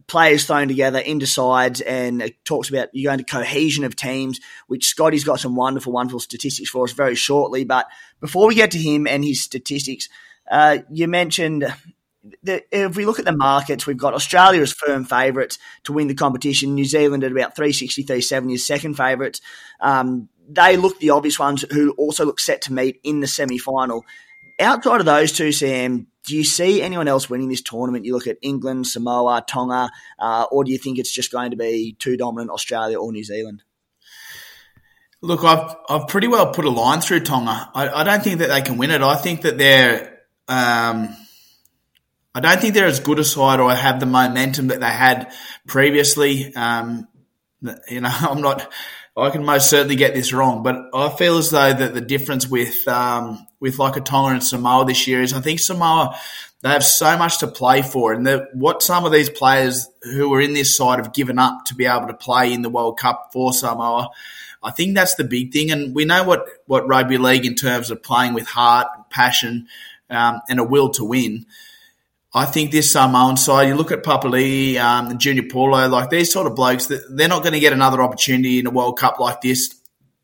Players 0.07 0.45
thrown 0.45 0.69
together 0.69 0.99
into 0.99 1.27
sides, 1.27 1.81
and 1.81 2.21
it 2.21 2.45
talks 2.45 2.69
about 2.69 2.89
you 2.93 3.07
going 3.07 3.17
to 3.17 3.25
cohesion 3.25 3.83
of 3.83 3.95
teams, 3.95 4.39
which 4.67 4.85
Scotty's 4.85 5.25
got 5.25 5.41
some 5.41 5.55
wonderful, 5.55 5.91
wonderful 5.91 6.21
statistics 6.21 6.69
for 6.69 6.85
us 6.85 6.93
very 6.93 7.15
shortly. 7.15 7.65
But 7.65 7.87
before 8.21 8.47
we 8.47 8.55
get 8.55 8.71
to 8.71 8.77
him 8.77 9.05
and 9.05 9.23
his 9.23 9.41
statistics, 9.41 10.07
uh, 10.49 10.79
you 10.89 11.09
mentioned 11.09 11.65
the, 12.43 12.63
if 12.71 12.95
we 12.95 13.05
look 13.05 13.19
at 13.19 13.25
the 13.25 13.35
markets, 13.35 13.87
we've 13.87 13.97
got 13.97 14.13
Australia 14.13 14.61
as 14.61 14.73
firm 14.73 15.05
favourites 15.05 15.57
to 15.83 15.93
win 15.93 16.07
the 16.07 16.13
competition. 16.13 16.75
New 16.75 16.85
Zealand 16.85 17.23
at 17.23 17.31
about 17.31 17.55
360, 17.55 18.03
370 18.03 18.53
is 18.53 18.65
second 18.65 18.95
favourites. 18.95 19.41
Um, 19.79 20.29
they 20.47 20.77
look 20.77 20.99
the 20.99 21.11
obvious 21.11 21.39
ones 21.39 21.65
who 21.71 21.91
also 21.91 22.25
look 22.25 22.39
set 22.39 22.61
to 22.63 22.73
meet 22.73 22.99
in 23.03 23.19
the 23.19 23.27
semi 23.27 23.57
final. 23.57 24.05
Outside 24.59 24.99
of 24.99 25.05
those 25.05 25.31
two, 25.31 25.51
Sam, 25.51 26.07
do 26.25 26.35
you 26.35 26.43
see 26.43 26.81
anyone 26.81 27.07
else 27.07 27.29
winning 27.29 27.49
this 27.49 27.61
tournament? 27.61 28.05
You 28.05 28.13
look 28.13 28.27
at 28.27 28.37
England, 28.41 28.85
Samoa, 28.85 29.43
Tonga, 29.47 29.89
uh, 30.19 30.45
or 30.51 30.63
do 30.63 30.71
you 30.71 30.77
think 30.77 30.99
it's 30.99 31.11
just 31.11 31.31
going 31.31 31.51
to 31.51 31.57
be 31.57 31.95
too 31.97 32.17
dominant 32.17 32.51
Australia 32.51 32.99
or 32.99 33.11
New 33.11 33.23
Zealand? 33.23 33.63
Look, 35.21 35.43
I've 35.43 35.75
I've 35.89 36.07
pretty 36.07 36.27
well 36.27 36.51
put 36.51 36.65
a 36.65 36.69
line 36.69 37.01
through 37.01 37.21
Tonga. 37.21 37.71
I, 37.73 37.89
I 37.89 38.03
don't 38.03 38.23
think 38.23 38.39
that 38.39 38.49
they 38.49 38.61
can 38.61 38.77
win 38.77 38.91
it. 38.91 39.01
I 39.01 39.15
think 39.15 39.41
that 39.41 39.57
they're 39.57 40.19
um, 40.47 41.15
I 42.33 42.39
don't 42.39 42.61
think 42.61 42.73
they're 42.73 42.85
as 42.85 43.01
good 43.01 43.19
a 43.19 43.23
side 43.23 43.59
or 43.59 43.73
have 43.73 43.99
the 43.99 44.05
momentum 44.05 44.67
that 44.67 44.79
they 44.79 44.87
had 44.87 45.33
previously. 45.67 46.55
Um, 46.55 47.07
you 47.89 48.01
know, 48.01 48.09
I'm 48.21 48.41
not. 48.41 48.71
I 49.15 49.29
can 49.29 49.43
most 49.43 49.69
certainly 49.69 49.97
get 49.97 50.13
this 50.13 50.31
wrong, 50.31 50.63
but 50.63 50.89
I 50.93 51.09
feel 51.09 51.37
as 51.37 51.49
though 51.49 51.73
that 51.73 51.93
the 51.93 52.01
difference 52.01 52.47
with 52.47 52.87
um, 52.87 53.45
with 53.59 53.77
like 53.77 53.97
a 53.97 54.01
Tonga 54.01 54.33
and 54.33 54.43
Samoa 54.43 54.85
this 54.85 55.05
year 55.05 55.21
is 55.21 55.33
I 55.33 55.41
think 55.41 55.59
Samoa 55.59 56.17
they 56.61 56.69
have 56.69 56.83
so 56.83 57.17
much 57.17 57.39
to 57.39 57.47
play 57.47 57.81
for, 57.81 58.13
and 58.13 58.47
what 58.53 58.83
some 58.83 59.03
of 59.03 59.11
these 59.11 59.29
players 59.29 59.89
who 60.03 60.31
are 60.33 60.39
in 60.39 60.53
this 60.53 60.77
side 60.77 60.99
have 60.99 61.13
given 61.13 61.39
up 61.39 61.65
to 61.65 61.75
be 61.75 61.85
able 61.85 62.07
to 62.07 62.13
play 62.13 62.53
in 62.53 62.61
the 62.61 62.69
World 62.69 62.99
Cup 62.99 63.31
for 63.33 63.51
Samoa. 63.51 64.09
I 64.63 64.69
think 64.69 64.95
that's 64.95 65.15
the 65.15 65.23
big 65.23 65.51
thing, 65.51 65.71
and 65.71 65.93
we 65.93 66.05
know 66.05 66.23
what 66.23 66.45
what 66.67 66.87
rugby 66.87 67.17
league 67.17 67.45
in 67.45 67.55
terms 67.55 67.91
of 67.91 68.03
playing 68.03 68.33
with 68.33 68.47
heart, 68.47 68.87
passion, 69.09 69.67
um, 70.09 70.41
and 70.47 70.59
a 70.59 70.63
will 70.63 70.89
to 70.91 71.03
win. 71.03 71.47
I 72.33 72.45
think 72.45 72.71
this 72.71 72.91
Samoan 72.91 73.35
side, 73.35 73.67
you 73.67 73.75
look 73.75 73.91
at 73.91 74.03
Papali'i 74.03 74.77
um, 74.77 75.07
and 75.07 75.19
Junior 75.19 75.43
Paulo, 75.51 75.87
like 75.89 76.09
these 76.09 76.31
sort 76.31 76.47
of 76.47 76.55
blokes, 76.55 76.87
that 76.87 77.01
they're 77.09 77.27
not 77.27 77.43
going 77.43 77.53
to 77.53 77.59
get 77.59 77.73
another 77.73 78.01
opportunity 78.01 78.59
in 78.59 78.67
a 78.67 78.71
World 78.71 78.97
Cup 78.97 79.19
like 79.19 79.41
this 79.41 79.75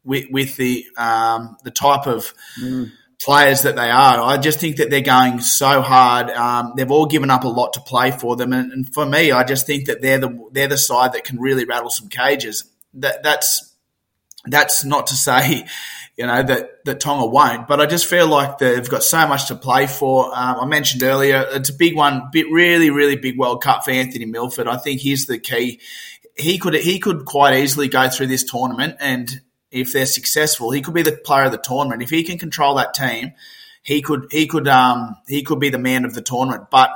with, 0.05 0.25
with 0.31 0.55
the 0.55 0.85
um, 0.97 1.57
the 1.63 1.71
type 1.71 2.07
of 2.07 2.33
mm. 2.59 2.91
players 3.21 3.63
that 3.63 3.75
they 3.75 3.89
are. 3.89 4.21
I 4.21 4.37
just 4.37 4.59
think 4.59 4.77
that 4.77 4.89
they're 4.89 5.01
going 5.01 5.41
so 5.41 5.81
hard. 5.81 6.29
Um, 6.29 6.73
they've 6.77 6.89
all 6.89 7.07
given 7.07 7.29
up 7.29 7.43
a 7.43 7.49
lot 7.49 7.73
to 7.73 7.81
play 7.81 8.11
for 8.11 8.37
them, 8.37 8.53
and, 8.53 8.71
and, 8.71 8.93
for 8.93 9.05
me, 9.05 9.33
I 9.33 9.43
just 9.43 9.67
think 9.67 9.87
that 9.87 10.01
they're 10.01 10.19
the 10.19 10.49
they're 10.53 10.69
the 10.69 10.77
side 10.77 11.11
that 11.11 11.25
can 11.25 11.39
really 11.39 11.65
rattle 11.65 11.89
some 11.89 12.07
cages. 12.07 12.63
that 12.93 13.21
that's 13.21 13.73
that's 14.45 14.85
not 14.85 15.07
to 15.07 15.15
say, 15.15 15.65
you 16.17 16.25
know, 16.25 16.41
that, 16.41 16.83
that 16.85 16.99
Tonga 16.99 17.27
won't, 17.27 17.67
but 17.67 17.79
I 17.79 17.85
just 17.85 18.07
feel 18.07 18.27
like 18.27 18.57
they've 18.57 18.89
got 18.89 19.03
so 19.03 19.27
much 19.27 19.49
to 19.49 19.55
play 19.55 19.85
for. 19.85 20.25
Um, 20.35 20.59
I 20.59 20.65
mentioned 20.65 21.03
earlier, 21.03 21.45
it's 21.51 21.69
a 21.69 21.73
big 21.73 21.95
one, 21.95 22.29
bit 22.31 22.47
really, 22.51 22.89
really 22.89 23.15
big 23.15 23.37
World 23.37 23.61
Cup 23.61 23.85
for 23.85 23.91
Anthony 23.91 24.25
Milford. 24.25 24.67
I 24.67 24.77
think 24.77 24.99
he's 24.99 25.27
the 25.27 25.37
key. 25.37 25.79
He 26.35 26.57
could, 26.57 26.73
he 26.73 26.97
could 26.99 27.25
quite 27.25 27.59
easily 27.59 27.87
go 27.87 28.09
through 28.09 28.27
this 28.27 28.43
tournament 28.43 28.97
and 28.99 29.29
if 29.69 29.93
they're 29.93 30.07
successful, 30.07 30.71
he 30.71 30.81
could 30.81 30.95
be 30.95 31.03
the 31.03 31.11
player 31.11 31.45
of 31.45 31.51
the 31.51 31.59
tournament. 31.59 32.01
If 32.01 32.09
he 32.09 32.23
can 32.23 32.39
control 32.39 32.75
that 32.75 32.95
team, 32.95 33.33
he 33.83 34.01
could, 34.01 34.27
he 34.31 34.47
could, 34.47 34.67
um, 34.67 35.17
he 35.27 35.43
could 35.43 35.59
be 35.59 35.69
the 35.69 35.77
man 35.77 36.03
of 36.03 36.15
the 36.15 36.21
tournament. 36.21 36.69
But 36.71 36.89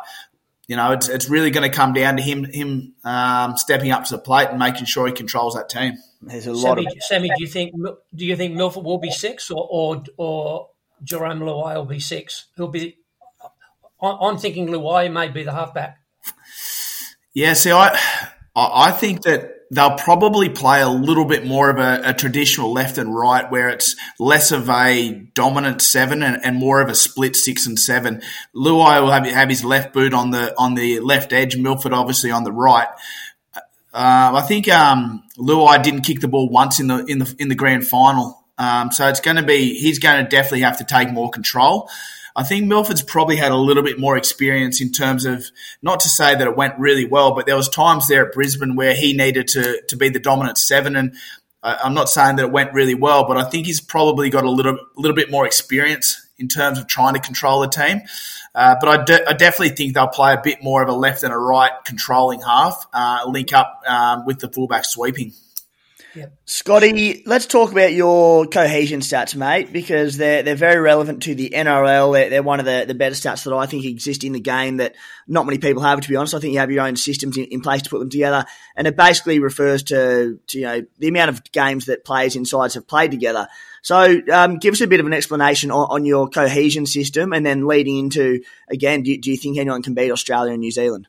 you 0.71 0.77
know, 0.77 0.93
it's, 0.93 1.09
it's 1.09 1.27
really 1.27 1.51
going 1.51 1.69
to 1.69 1.75
come 1.75 1.91
down 1.91 2.15
to 2.15 2.23
him 2.23 2.45
him 2.45 2.93
um, 3.03 3.57
stepping 3.57 3.91
up 3.91 4.05
to 4.05 4.15
the 4.15 4.21
plate 4.21 4.47
and 4.51 4.57
making 4.57 4.85
sure 4.85 5.05
he 5.05 5.11
controls 5.11 5.53
that 5.55 5.67
team. 5.67 5.97
There's 6.21 6.47
a 6.47 6.53
lot 6.53 6.77
Sammy, 6.77 6.85
of 6.85 7.03
Sammy, 7.03 7.27
do 7.27 7.43
you 7.43 7.47
think 7.47 7.73
do 8.15 8.25
you 8.25 8.37
think 8.37 8.55
Milford 8.55 8.85
will 8.85 8.97
be 8.97 9.11
six 9.11 9.51
or 9.51 9.67
or, 9.69 10.03
or 10.15 10.69
Jarome 11.03 11.41
Luai 11.41 11.75
will 11.75 11.83
be 11.83 11.99
six? 11.99 12.45
He'll 12.55 12.69
be. 12.69 12.95
I'm 14.01 14.37
thinking 14.37 14.69
Luai 14.69 15.11
may 15.11 15.27
be 15.27 15.43
the 15.43 15.51
halfback. 15.51 15.99
Yeah, 17.33 17.51
see, 17.51 17.71
I 17.71 17.99
I 18.55 18.91
think 18.91 19.23
that 19.23 19.53
they'll 19.71 19.95
probably 19.95 20.49
play 20.49 20.81
a 20.81 20.89
little 20.89 21.23
bit 21.23 21.45
more 21.45 21.69
of 21.69 21.79
a, 21.79 22.09
a, 22.09 22.13
traditional 22.13 22.73
left 22.73 22.97
and 22.97 23.15
right, 23.15 23.49
where 23.49 23.69
it's 23.69 23.95
less 24.19 24.51
of 24.51 24.69
a 24.69 25.11
dominant 25.33 25.81
seven 25.81 26.21
and, 26.21 26.43
and 26.43 26.57
more 26.57 26.81
of 26.81 26.89
a 26.89 26.95
split 26.95 27.37
six 27.37 27.65
and 27.65 27.79
seven. 27.79 28.21
Luai 28.53 29.01
will 29.01 29.11
have, 29.11 29.25
have 29.25 29.49
his 29.49 29.63
left 29.63 29.93
boot 29.93 30.13
on 30.13 30.31
the 30.31 30.53
on 30.57 30.75
the 30.75 30.99
left 30.99 31.33
edge, 31.33 31.55
Milford 31.55 31.93
obviously 31.93 32.31
on 32.31 32.43
the 32.43 32.51
right. 32.51 32.89
Uh, 33.93 34.31
I 34.35 34.41
think 34.41 34.67
um, 34.69 35.23
Luai 35.37 35.81
didn't 35.81 36.01
kick 36.01 36.19
the 36.19 36.27
ball 36.27 36.49
once 36.49 36.79
in 36.79 36.87
the 36.87 37.05
in 37.05 37.19
the 37.19 37.35
in 37.39 37.47
the 37.47 37.55
grand 37.55 37.87
final, 37.87 38.43
um, 38.57 38.91
so 38.91 39.07
it's 39.07 39.21
going 39.21 39.37
to 39.37 39.43
be 39.43 39.73
he's 39.79 39.99
going 39.99 40.23
to 40.23 40.29
definitely 40.29 40.61
have 40.61 40.77
to 40.79 40.83
take 40.83 41.11
more 41.11 41.29
control. 41.29 41.89
I 42.41 42.43
think 42.43 42.65
Milford's 42.65 43.03
probably 43.03 43.35
had 43.35 43.51
a 43.51 43.55
little 43.55 43.83
bit 43.83 43.99
more 43.99 44.17
experience 44.17 44.81
in 44.81 44.91
terms 44.91 45.25
of 45.25 45.45
not 45.83 45.99
to 45.99 46.09
say 46.09 46.33
that 46.33 46.47
it 46.47 46.57
went 46.57 46.79
really 46.79 47.05
well, 47.05 47.35
but 47.35 47.45
there 47.45 47.55
was 47.55 47.69
times 47.69 48.07
there 48.07 48.25
at 48.25 48.33
Brisbane 48.33 48.75
where 48.75 48.95
he 48.95 49.13
needed 49.13 49.47
to 49.49 49.79
to 49.89 49.95
be 49.95 50.09
the 50.09 50.19
dominant 50.19 50.57
seven, 50.57 50.95
and 50.95 51.13
I'm 51.61 51.93
not 51.93 52.09
saying 52.09 52.37
that 52.37 52.45
it 52.45 52.51
went 52.51 52.73
really 52.73 52.95
well, 52.95 53.27
but 53.27 53.37
I 53.37 53.43
think 53.43 53.67
he's 53.67 53.79
probably 53.79 54.31
got 54.31 54.43
a 54.43 54.49
little 54.49 54.75
little 54.97 55.15
bit 55.15 55.29
more 55.29 55.45
experience 55.45 56.27
in 56.39 56.47
terms 56.47 56.79
of 56.79 56.87
trying 56.87 57.13
to 57.13 57.19
control 57.19 57.61
the 57.61 57.67
team. 57.67 58.01
Uh, 58.55 58.75
but 58.81 58.89
I, 58.89 59.03
de- 59.05 59.29
I, 59.29 59.33
definitely 59.33 59.75
think 59.75 59.93
they'll 59.93 60.07
play 60.07 60.33
a 60.33 60.41
bit 60.43 60.63
more 60.63 60.81
of 60.81 60.89
a 60.89 60.93
left 60.93 61.23
and 61.23 61.31
a 61.31 61.37
right 61.37 61.71
controlling 61.85 62.41
half, 62.41 62.85
uh, 62.91 63.23
link 63.27 63.53
up 63.53 63.81
um, 63.87 64.25
with 64.25 64.39
the 64.39 64.49
fullback 64.49 64.83
sweeping. 64.83 65.33
Yep. 66.13 66.33
Scotty, 66.43 67.23
let's 67.25 67.45
talk 67.45 67.71
about 67.71 67.93
your 67.93 68.45
cohesion 68.45 68.99
stats, 68.99 69.33
mate, 69.33 69.71
because 69.71 70.17
they're 70.17 70.43
they're 70.43 70.55
very 70.55 70.81
relevant 70.81 71.23
to 71.23 71.35
the 71.35 71.51
NRL. 71.51 72.13
They're, 72.13 72.29
they're 72.29 72.43
one 72.43 72.59
of 72.59 72.65
the, 72.65 72.83
the 72.85 72.93
better 72.93 73.15
stats 73.15 73.45
that 73.45 73.53
I 73.53 73.65
think 73.65 73.85
exist 73.85 74.25
in 74.25 74.33
the 74.33 74.41
game 74.41 74.77
that 74.77 74.95
not 75.27 75.45
many 75.45 75.57
people 75.57 75.83
have, 75.83 76.01
to 76.01 76.09
be 76.09 76.17
honest. 76.17 76.33
I 76.33 76.39
think 76.39 76.53
you 76.53 76.59
have 76.59 76.71
your 76.71 76.83
own 76.83 76.97
systems 76.97 77.37
in, 77.37 77.45
in 77.45 77.61
place 77.61 77.83
to 77.83 77.89
put 77.89 77.99
them 77.99 78.09
together. 78.09 78.45
And 78.75 78.87
it 78.87 78.97
basically 78.97 79.39
refers 79.39 79.83
to, 79.83 80.37
to, 80.47 80.59
you 80.59 80.65
know, 80.65 80.81
the 80.97 81.07
amount 81.07 81.29
of 81.29 81.49
games 81.51 81.85
that 81.85 82.03
players 82.03 82.35
in 82.35 82.43
sides 82.43 82.73
have 82.73 82.87
played 82.87 83.11
together. 83.11 83.47
So 83.81 84.21
um, 84.31 84.57
give 84.57 84.73
us 84.73 84.81
a 84.81 84.87
bit 84.87 84.99
of 84.99 85.05
an 85.05 85.13
explanation 85.13 85.71
on, 85.71 85.87
on, 85.89 86.05
your 86.05 86.29
cohesion 86.29 86.85
system 86.85 87.33
and 87.33 87.45
then 87.45 87.67
leading 87.67 87.97
into, 87.97 88.41
again, 88.69 89.03
do, 89.03 89.17
do 89.17 89.31
you 89.31 89.37
think 89.37 89.57
anyone 89.57 89.81
can 89.81 89.93
beat 89.93 90.11
Australia 90.11 90.51
and 90.51 90.61
New 90.61 90.71
Zealand? 90.71 91.07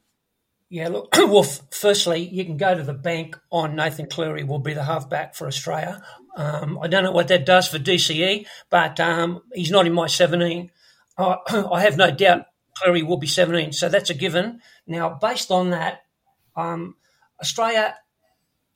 Yeah, 0.72 0.88
look, 0.88 1.14
well, 1.18 1.42
firstly, 1.70 2.26
you 2.26 2.46
can 2.46 2.56
go 2.56 2.74
to 2.74 2.82
the 2.82 2.94
bank 2.94 3.38
on 3.50 3.76
Nathan 3.76 4.06
Cleary 4.06 4.42
will 4.42 4.58
be 4.58 4.72
the 4.72 4.82
halfback 4.82 5.34
for 5.34 5.46
Australia. 5.46 6.02
Um, 6.34 6.78
I 6.80 6.88
don't 6.88 7.04
know 7.04 7.12
what 7.12 7.28
that 7.28 7.44
does 7.44 7.68
for 7.68 7.78
DCE, 7.78 8.46
but 8.70 8.98
um, 8.98 9.42
he's 9.52 9.70
not 9.70 9.86
in 9.86 9.92
my 9.92 10.06
17. 10.06 10.70
Uh, 11.18 11.36
I 11.70 11.82
have 11.82 11.98
no 11.98 12.10
doubt 12.10 12.46
Cleary 12.74 13.02
will 13.02 13.18
be 13.18 13.26
17, 13.26 13.72
so 13.72 13.90
that's 13.90 14.08
a 14.08 14.14
given. 14.14 14.60
Now, 14.86 15.10
based 15.10 15.50
on 15.50 15.70
that, 15.70 16.04
um, 16.56 16.94
Australia, 17.38 17.94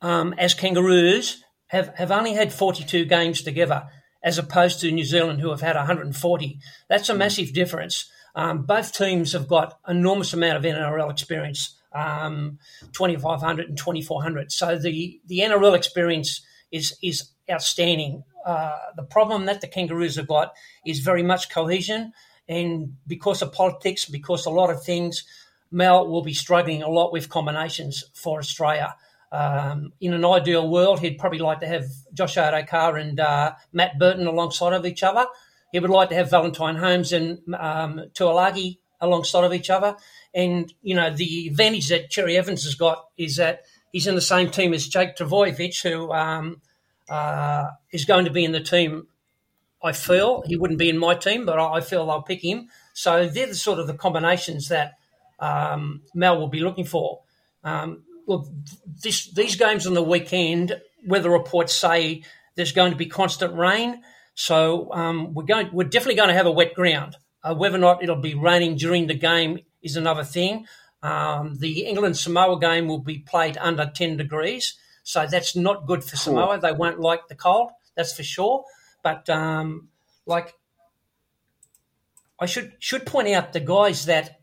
um, 0.03 0.35
as 0.37 0.53
Kangaroos, 0.53 1.43
have, 1.69 1.95
have 1.97 2.11
only 2.11 2.35
had 2.35 2.53
42 2.53 3.07
games 3.07 3.41
together, 3.41 3.89
as 4.23 4.37
opposed 4.37 4.81
to 4.81 4.93
New 4.93 5.07
Zealand, 5.07 5.41
who 5.41 5.49
have 5.49 5.63
had 5.63 5.77
140. 5.77 6.59
That's 6.91 7.09
a 7.09 7.15
massive 7.15 7.55
difference. 7.55 8.11
Um, 8.35 8.67
both 8.67 8.93
teams 8.93 9.33
have 9.33 9.49
got 9.49 9.79
enormous 9.89 10.35
amount 10.35 10.59
of 10.59 10.63
NRL 10.63 11.11
experience 11.11 11.73
um, 11.97 12.59
2500 12.93 13.69
and 13.69 13.79
2400. 13.79 14.53
So 14.53 14.79
the, 14.79 15.21
the 15.27 15.41
NRL 15.41 15.75
experience 15.75 16.43
is, 16.71 16.97
is 17.03 17.31
outstanding. 17.51 18.25
Uh, 18.45 18.77
the 18.97 19.03
problem 19.03 19.47
that 19.47 19.61
the 19.61 19.69
Kangaroos 19.69 20.17
have 20.17 20.29
got 20.29 20.55
is 20.85 21.01
very 21.01 21.23
much 21.23 21.51
cohesion. 21.51 22.13
And 22.49 22.97
because 23.07 23.43
of 23.43 23.53
politics, 23.53 24.05
because 24.05 24.47
a 24.47 24.51
lot 24.51 24.71
of 24.71 24.83
things, 24.83 25.25
Mel 25.71 26.07
will 26.07 26.23
be 26.23 26.35
struggling 26.35 26.83
a 26.83 26.89
lot 26.89 27.13
with 27.13 27.29
combinations 27.29 28.05
for 28.15 28.39
Australia. 28.39 28.95
Um, 29.33 29.93
in 30.01 30.15
an 30.15 30.25
ideal 30.25 30.69
world, 30.71 31.01
he'd 31.01 31.19
probably 31.19 31.41
like 31.41 31.61
to 31.61 31.67
have 31.67 31.87
Josh 32.15 32.37
Addo-Carr 32.37 32.97
and 32.97 33.19
uh, 33.19 33.55
Matt 33.73 33.99
Burton 33.99 34.27
alongside 34.27 34.73
of 34.75 34.87
each 34.87 35.03
other. 35.03 35.27
He 35.73 35.81
would 35.81 35.91
like 35.91 36.11
to 36.11 36.15
have 36.15 36.31
Valentine 36.31 36.77
Holmes 36.77 37.13
and 37.13 37.41
um, 37.55 38.05
Taulagi 38.15 38.79
alongside 39.01 39.45
of 39.45 39.53
each 39.53 39.71
other. 39.71 39.97
And, 40.35 40.73
you 40.83 40.95
know, 40.95 41.11
the 41.11 41.49
advantage 41.49 41.89
that 41.89 42.11
Cherry 42.11 42.37
Evans 42.37 42.65
has 42.65 42.75
got 42.75 43.07
is 43.17 43.37
that 43.37 43.63
he's 43.93 44.07
in 44.07 44.15
the 44.15 44.21
same 44.21 44.51
team 44.51 44.75
as 44.75 44.89
Jake 44.89 45.17
Trbojevic, 45.17 45.83
who 45.83 46.13
um, 46.13 46.61
uh, 47.09 47.69
is 47.93 48.05
going 48.05 48.25
to 48.25 48.31
be 48.31 48.45
in 48.45 48.53
the 48.53 48.61
team. 48.61 49.07
I 49.83 49.93
feel 49.93 50.43
he 50.47 50.57
wouldn't 50.57 50.79
be 50.79 50.89
in 50.89 50.99
my 50.99 51.15
team, 51.15 51.47
but 51.47 51.59
I 51.59 51.81
feel 51.81 52.07
they'll 52.07 52.23
pick 52.23 52.43
him. 52.43 52.69
So 52.93 53.29
they're 53.29 53.47
the 53.47 53.55
sort 53.55 53.79
of 53.79 53.87
the 53.87 53.95
combinations 53.95 54.69
that 54.69 54.95
um, 55.39 56.03
Mel 56.15 56.39
will 56.39 56.49
be 56.49 56.61
looking 56.61 56.87
for. 56.87 57.21
Um, 57.63 58.03
look, 58.27 58.47
this, 59.03 59.31
these 59.33 59.57
games 59.57 59.87
on 59.87 59.95
the 59.95 60.03
weekend, 60.03 60.81
weather 61.07 61.31
reports 61.31 61.75
say 61.75 62.23
there's 62.55 62.73
going 62.73 62.93
to 62.93 62.97
be 62.97 63.07
constant 63.07 63.55
rain. 63.55 64.03
So 64.35 64.93
um, 64.93 65.35
we're 65.35 65.45
going, 65.45 65.71
we're 65.73 65.85
definitely 65.85 66.17
going 66.17 66.29
to 66.29 66.35
have 66.35 66.47
a 66.47 66.51
wet 66.51 66.75
ground. 66.75 67.17
Uh, 67.47 67.55
whether 67.55 67.77
or 67.77 67.81
not 67.81 68.03
it'll 68.03 68.17
be 68.17 68.35
raining 68.35 68.77
during 68.77 69.07
the 69.07 69.15
game 69.15 69.61
is 69.81 69.97
another 69.97 70.25
thing. 70.25 70.67
Um, 71.03 71.57
the 71.59 71.87
England 71.87 72.17
Samoa 72.17 72.59
game 72.59 72.89
will 72.89 72.99
be 72.99 73.19
played 73.19 73.57
under 73.59 73.87
10 73.87 74.17
degrees. 74.17 74.77
So 75.05 75.25
that's 75.31 75.55
not 75.55 75.87
good 75.87 76.03
for 76.03 76.17
Samoa. 76.17 76.59
They 76.59 76.73
won't 76.73 76.99
like 76.99 77.29
the 77.29 77.37
cold, 77.37 77.71
that's 77.95 78.13
for 78.13 78.25
sure. 78.25 78.65
But 79.05 79.31
um, 79.31 79.89
like, 80.27 80.55
I 82.41 82.47
should 82.47 82.73
should 82.81 83.07
point 83.07 83.29
out 83.29 83.53
the 83.53 83.61
guys 83.61 84.07
that 84.07 84.41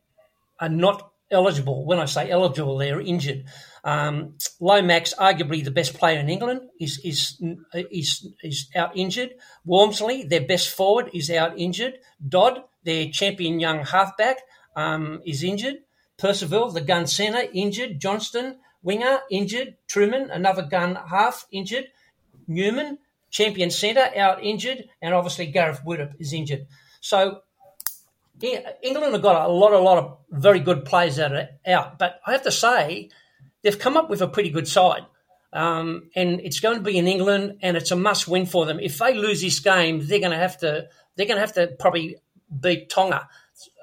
are 0.59 0.69
not 0.69 1.11
eligible. 1.29 1.85
When 1.85 1.99
I 1.99 2.05
say 2.05 2.29
eligible, 2.29 2.77
they're 2.77 3.01
injured. 3.01 3.43
Um, 3.83 4.37
Lomax, 4.61 5.13
arguably 5.15 5.65
the 5.65 5.71
best 5.71 5.95
player 5.95 6.19
in 6.19 6.29
England, 6.29 6.61
is 6.79 7.01
is 7.03 7.43
is, 7.73 8.25
is 8.41 8.69
out 8.73 8.95
injured. 8.95 9.31
Walmsley, 9.65 10.23
their 10.23 10.47
best 10.47 10.69
forward, 10.69 11.09
is 11.13 11.29
out 11.29 11.59
injured. 11.59 11.95
Dodd, 12.25 12.63
their 12.83 13.09
champion 13.09 13.59
young 13.59 13.85
halfback, 13.85 14.37
um, 14.75 15.21
is 15.25 15.43
injured. 15.43 15.77
Percival, 16.17 16.71
the 16.71 16.81
gun 16.81 17.07
centre, 17.07 17.47
injured. 17.53 17.99
Johnstone, 17.99 18.57
winger, 18.81 19.19
injured. 19.31 19.75
Trueman, 19.87 20.33
another 20.33 20.63
gun 20.63 20.97
half, 21.09 21.45
injured. 21.51 21.87
Newman, 22.47 22.99
champion 23.29 23.69
centre, 23.69 24.09
out 24.15 24.43
injured. 24.43 24.85
And 25.01 25.13
obviously 25.13 25.47
Gareth 25.47 25.81
Widdop 25.85 26.13
is 26.19 26.33
injured. 26.33 26.67
So 27.01 27.41
England 28.41 29.13
have 29.13 29.21
got 29.21 29.45
a 29.45 29.51
lot, 29.51 29.73
a 29.73 29.79
lot 29.79 29.97
of 29.97 30.17
very 30.29 30.59
good 30.59 30.85
players 30.85 31.17
that 31.17 31.33
are 31.33 31.49
out. 31.65 31.99
But 31.99 32.19
I 32.25 32.31
have 32.31 32.43
to 32.43 32.51
say, 32.51 33.09
they've 33.61 33.77
come 33.77 33.97
up 33.97 34.09
with 34.09 34.21
a 34.21 34.27
pretty 34.27 34.49
good 34.49 34.67
side. 34.67 35.05
Um, 35.51 36.09
and 36.15 36.41
it's 36.41 36.59
going 36.59 36.77
to 36.77 36.83
be 36.83 36.97
in 36.97 37.07
England, 37.07 37.59
and 37.61 37.77
it's 37.77 37.91
a 37.91 37.95
must-win 37.95 38.47
for 38.47 38.65
them. 38.65 38.79
If 38.79 38.97
they 38.97 39.13
lose 39.13 39.41
this 39.41 39.59
game, 39.59 40.05
they're 40.05 40.19
going 40.19 40.31
to 40.31 40.37
have 40.37 40.57
to 40.59 40.87
they're 41.15 41.27
going 41.27 41.37
to 41.37 41.41
have 41.41 41.53
to 41.53 41.67
probably 41.79 42.17
beat 42.61 42.89
Tonga 42.89 43.27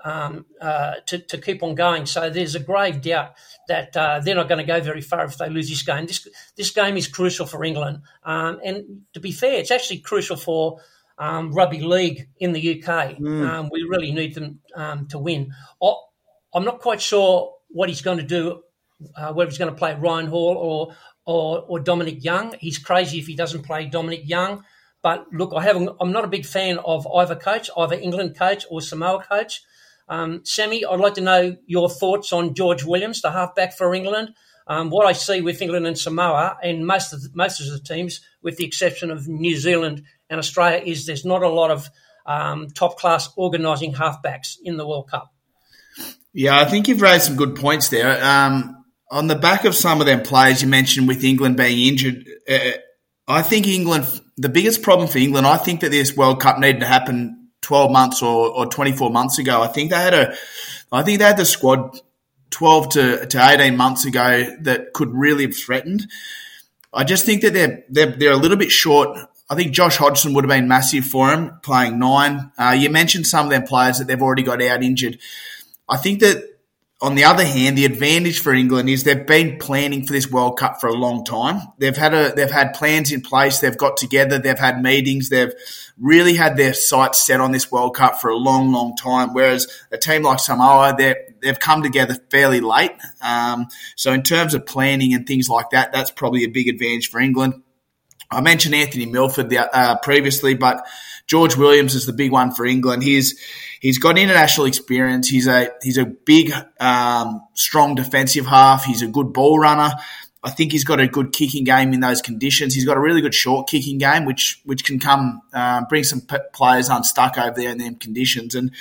um, 0.04 0.46
uh, 0.60 0.94
to, 1.06 1.18
to 1.18 1.38
keep 1.38 1.62
on 1.62 1.74
going. 1.74 2.06
So 2.06 2.30
there's 2.30 2.54
a 2.54 2.60
grave 2.60 3.02
doubt 3.02 3.34
that 3.68 3.96
uh, 3.96 4.20
they're 4.20 4.34
not 4.34 4.48
going 4.48 4.58
to 4.58 4.64
go 4.64 4.80
very 4.80 5.00
far 5.00 5.24
if 5.24 5.38
they 5.38 5.48
lose 5.48 5.68
this 5.68 5.82
game. 5.82 6.06
This 6.06 6.26
this 6.56 6.70
game 6.70 6.96
is 6.96 7.08
crucial 7.08 7.46
for 7.46 7.64
England, 7.64 8.02
um, 8.24 8.60
and 8.64 9.02
to 9.14 9.20
be 9.20 9.32
fair, 9.32 9.60
it's 9.60 9.70
actually 9.70 9.98
crucial 9.98 10.36
for 10.36 10.80
um, 11.18 11.52
rugby 11.52 11.80
league 11.80 12.28
in 12.38 12.52
the 12.52 12.82
UK. 12.82 13.18
Mm. 13.18 13.48
Um, 13.48 13.70
we 13.70 13.82
really 13.82 14.12
need 14.12 14.34
them 14.34 14.60
um, 14.74 15.06
to 15.08 15.18
win. 15.18 15.52
I'm 16.52 16.64
not 16.64 16.80
quite 16.80 17.00
sure 17.00 17.54
what 17.68 17.88
he's 17.88 18.02
going 18.02 18.18
to 18.18 18.24
do, 18.24 18.62
uh, 19.16 19.32
whether 19.32 19.48
he's 19.48 19.58
going 19.58 19.70
to 19.70 19.78
play 19.78 19.94
Ryan 19.94 20.26
Hall 20.26 20.56
or, 20.56 20.94
or 21.26 21.64
or 21.68 21.80
Dominic 21.80 22.24
Young. 22.24 22.54
He's 22.58 22.78
crazy 22.78 23.18
if 23.18 23.26
he 23.26 23.36
doesn't 23.36 23.62
play 23.62 23.86
Dominic 23.86 24.22
Young. 24.24 24.64
But 25.02 25.26
look, 25.32 25.52
I 25.56 25.62
haven't. 25.62 25.90
I'm 26.00 26.12
not 26.12 26.24
a 26.24 26.28
big 26.28 26.44
fan 26.44 26.78
of 26.78 27.06
either 27.14 27.36
coach, 27.36 27.70
either 27.76 27.94
England 27.94 28.36
coach 28.38 28.66
or 28.70 28.80
Samoa 28.80 29.22
coach. 29.22 29.62
Um, 30.08 30.40
Sammy, 30.44 30.84
I'd 30.84 31.00
like 31.00 31.14
to 31.14 31.20
know 31.20 31.56
your 31.66 31.88
thoughts 31.88 32.32
on 32.32 32.54
George 32.54 32.84
Williams, 32.84 33.22
the 33.22 33.30
halfback 33.30 33.76
for 33.76 33.94
England. 33.94 34.34
um, 34.66 34.90
what 34.90 35.06
I 35.06 35.12
see 35.12 35.40
with 35.40 35.62
England 35.62 35.86
and 35.86 35.98
Samoa 35.98 36.56
and 36.62 36.86
most 36.86 37.12
of 37.12 37.22
the, 37.22 37.30
most 37.34 37.60
of 37.60 37.70
the 37.70 37.80
teams, 37.80 38.20
with 38.42 38.56
the 38.56 38.64
exception 38.64 39.10
of 39.10 39.26
New 39.26 39.56
Zealand 39.56 40.02
and 40.28 40.38
Australia, 40.38 40.82
is 40.84 41.06
there's 41.06 41.24
not 41.24 41.42
a 41.42 41.48
lot 41.48 41.70
of 41.70 41.88
um, 42.26 42.68
top 42.68 42.98
class 42.98 43.28
organising 43.36 43.94
halfbacks 43.94 44.56
in 44.62 44.76
the 44.76 44.86
World 44.86 45.10
Cup. 45.10 45.32
Yeah, 46.32 46.58
I 46.58 46.66
think 46.66 46.86
you've 46.86 47.00
raised 47.00 47.24
some 47.24 47.36
good 47.36 47.56
points 47.56 47.88
there. 47.88 48.22
Um, 48.22 48.84
on 49.10 49.26
the 49.26 49.34
back 49.34 49.64
of 49.64 49.74
some 49.74 50.00
of 50.00 50.06
them 50.06 50.22
players 50.22 50.62
you 50.62 50.68
mentioned 50.68 51.08
with 51.08 51.24
England 51.24 51.56
being 51.56 51.88
injured, 51.88 52.24
uh, 52.48 52.78
I 53.30 53.42
think 53.42 53.66
England, 53.66 54.20
the 54.36 54.48
biggest 54.48 54.82
problem 54.82 55.08
for 55.08 55.18
England, 55.18 55.46
I 55.46 55.56
think 55.56 55.80
that 55.80 55.90
this 55.90 56.16
World 56.16 56.40
Cup 56.40 56.58
needed 56.58 56.80
to 56.80 56.86
happen 56.86 57.48
12 57.62 57.90
months 57.92 58.22
or, 58.22 58.50
or 58.50 58.66
24 58.66 59.10
months 59.10 59.38
ago. 59.38 59.62
I 59.62 59.68
think 59.68 59.90
they 59.90 59.96
had 59.96 60.14
a, 60.14 60.34
I 60.90 61.02
think 61.02 61.20
they 61.20 61.24
had 61.24 61.36
the 61.36 61.44
squad 61.44 61.98
12 62.50 62.88
to, 62.90 63.26
to 63.26 63.50
18 63.50 63.76
months 63.76 64.04
ago 64.04 64.56
that 64.62 64.92
could 64.92 65.14
really 65.14 65.44
have 65.44 65.56
threatened. 65.56 66.08
I 66.92 67.04
just 67.04 67.24
think 67.24 67.42
that 67.42 67.52
they're, 67.52 67.84
they're, 67.88 68.16
they're 68.16 68.32
a 68.32 68.36
little 68.36 68.56
bit 68.56 68.72
short. 68.72 69.16
I 69.48 69.54
think 69.54 69.72
Josh 69.72 69.96
Hodgson 69.96 70.34
would 70.34 70.44
have 70.44 70.48
been 70.50 70.66
massive 70.66 71.04
for 71.04 71.30
him 71.30 71.60
playing 71.62 71.98
nine. 71.98 72.50
Uh, 72.58 72.76
you 72.76 72.90
mentioned 72.90 73.26
some 73.26 73.46
of 73.46 73.50
them 73.50 73.62
players 73.62 73.98
that 73.98 74.08
they've 74.08 74.20
already 74.20 74.42
got 74.42 74.60
out 74.60 74.82
injured. 74.82 75.18
I 75.88 75.96
think 75.96 76.20
that 76.20 76.42
on 77.02 77.14
the 77.14 77.24
other 77.24 77.44
hand, 77.44 77.78
the 77.78 77.86
advantage 77.86 78.40
for 78.40 78.52
England 78.52 78.90
is 78.90 79.04
they've 79.04 79.26
been 79.26 79.58
planning 79.58 80.06
for 80.06 80.12
this 80.12 80.30
World 80.30 80.58
Cup 80.58 80.80
for 80.80 80.88
a 80.88 80.94
long 80.94 81.24
time. 81.24 81.62
They've 81.78 81.96
had 81.96 82.12
a 82.12 82.34
they've 82.34 82.50
had 82.50 82.74
plans 82.74 83.10
in 83.10 83.22
place. 83.22 83.60
They've 83.60 83.76
got 83.76 83.96
together. 83.96 84.38
They've 84.38 84.58
had 84.58 84.82
meetings. 84.82 85.30
They've 85.30 85.52
really 85.98 86.34
had 86.34 86.58
their 86.58 86.74
sights 86.74 87.20
set 87.20 87.40
on 87.40 87.52
this 87.52 87.72
World 87.72 87.96
Cup 87.96 88.20
for 88.20 88.28
a 88.28 88.36
long, 88.36 88.70
long 88.70 88.96
time. 88.96 89.32
Whereas 89.32 89.66
a 89.90 89.96
team 89.96 90.24
like 90.24 90.40
Samoa, 90.40 90.94
they 90.96 91.14
they've 91.40 91.58
come 91.58 91.82
together 91.82 92.16
fairly 92.30 92.60
late. 92.60 92.92
Um, 93.22 93.68
so 93.96 94.12
in 94.12 94.22
terms 94.22 94.52
of 94.52 94.66
planning 94.66 95.14
and 95.14 95.26
things 95.26 95.48
like 95.48 95.70
that, 95.70 95.92
that's 95.92 96.10
probably 96.10 96.44
a 96.44 96.48
big 96.48 96.68
advantage 96.68 97.08
for 97.08 97.18
England. 97.18 97.62
I 98.30 98.42
mentioned 98.42 98.74
Anthony 98.74 99.06
Milford 99.06 99.52
uh, 99.54 99.96
previously, 100.02 100.54
but 100.54 100.86
George 101.30 101.54
Williams 101.54 101.94
is 101.94 102.06
the 102.06 102.12
big 102.12 102.32
one 102.32 102.52
for 102.52 102.66
England. 102.66 103.04
He's 103.04 103.40
he's 103.78 103.98
got 103.98 104.18
international 104.18 104.66
experience. 104.66 105.28
He's 105.28 105.46
a 105.46 105.70
he's 105.80 105.96
a 105.96 106.04
big, 106.04 106.52
um, 106.80 107.42
strong 107.54 107.94
defensive 107.94 108.46
half. 108.46 108.84
He's 108.84 109.00
a 109.02 109.06
good 109.06 109.32
ball 109.32 109.56
runner. 109.56 109.92
I 110.42 110.50
think 110.50 110.72
he's 110.72 110.82
got 110.82 110.98
a 110.98 111.06
good 111.06 111.32
kicking 111.32 111.62
game 111.62 111.92
in 111.92 112.00
those 112.00 112.20
conditions. 112.20 112.74
He's 112.74 112.84
got 112.84 112.96
a 112.96 113.00
really 113.00 113.20
good 113.20 113.34
short 113.34 113.68
kicking 113.68 113.98
game, 113.98 114.24
which 114.24 114.60
which 114.64 114.82
can 114.84 114.98
come 114.98 115.40
uh, 115.52 115.84
bring 115.88 116.02
some 116.02 116.20
p- 116.20 116.36
players 116.52 116.88
unstuck 116.88 117.38
over 117.38 117.54
there 117.54 117.70
in 117.70 117.78
them 117.78 117.94
conditions. 117.94 118.56
And 118.56 118.72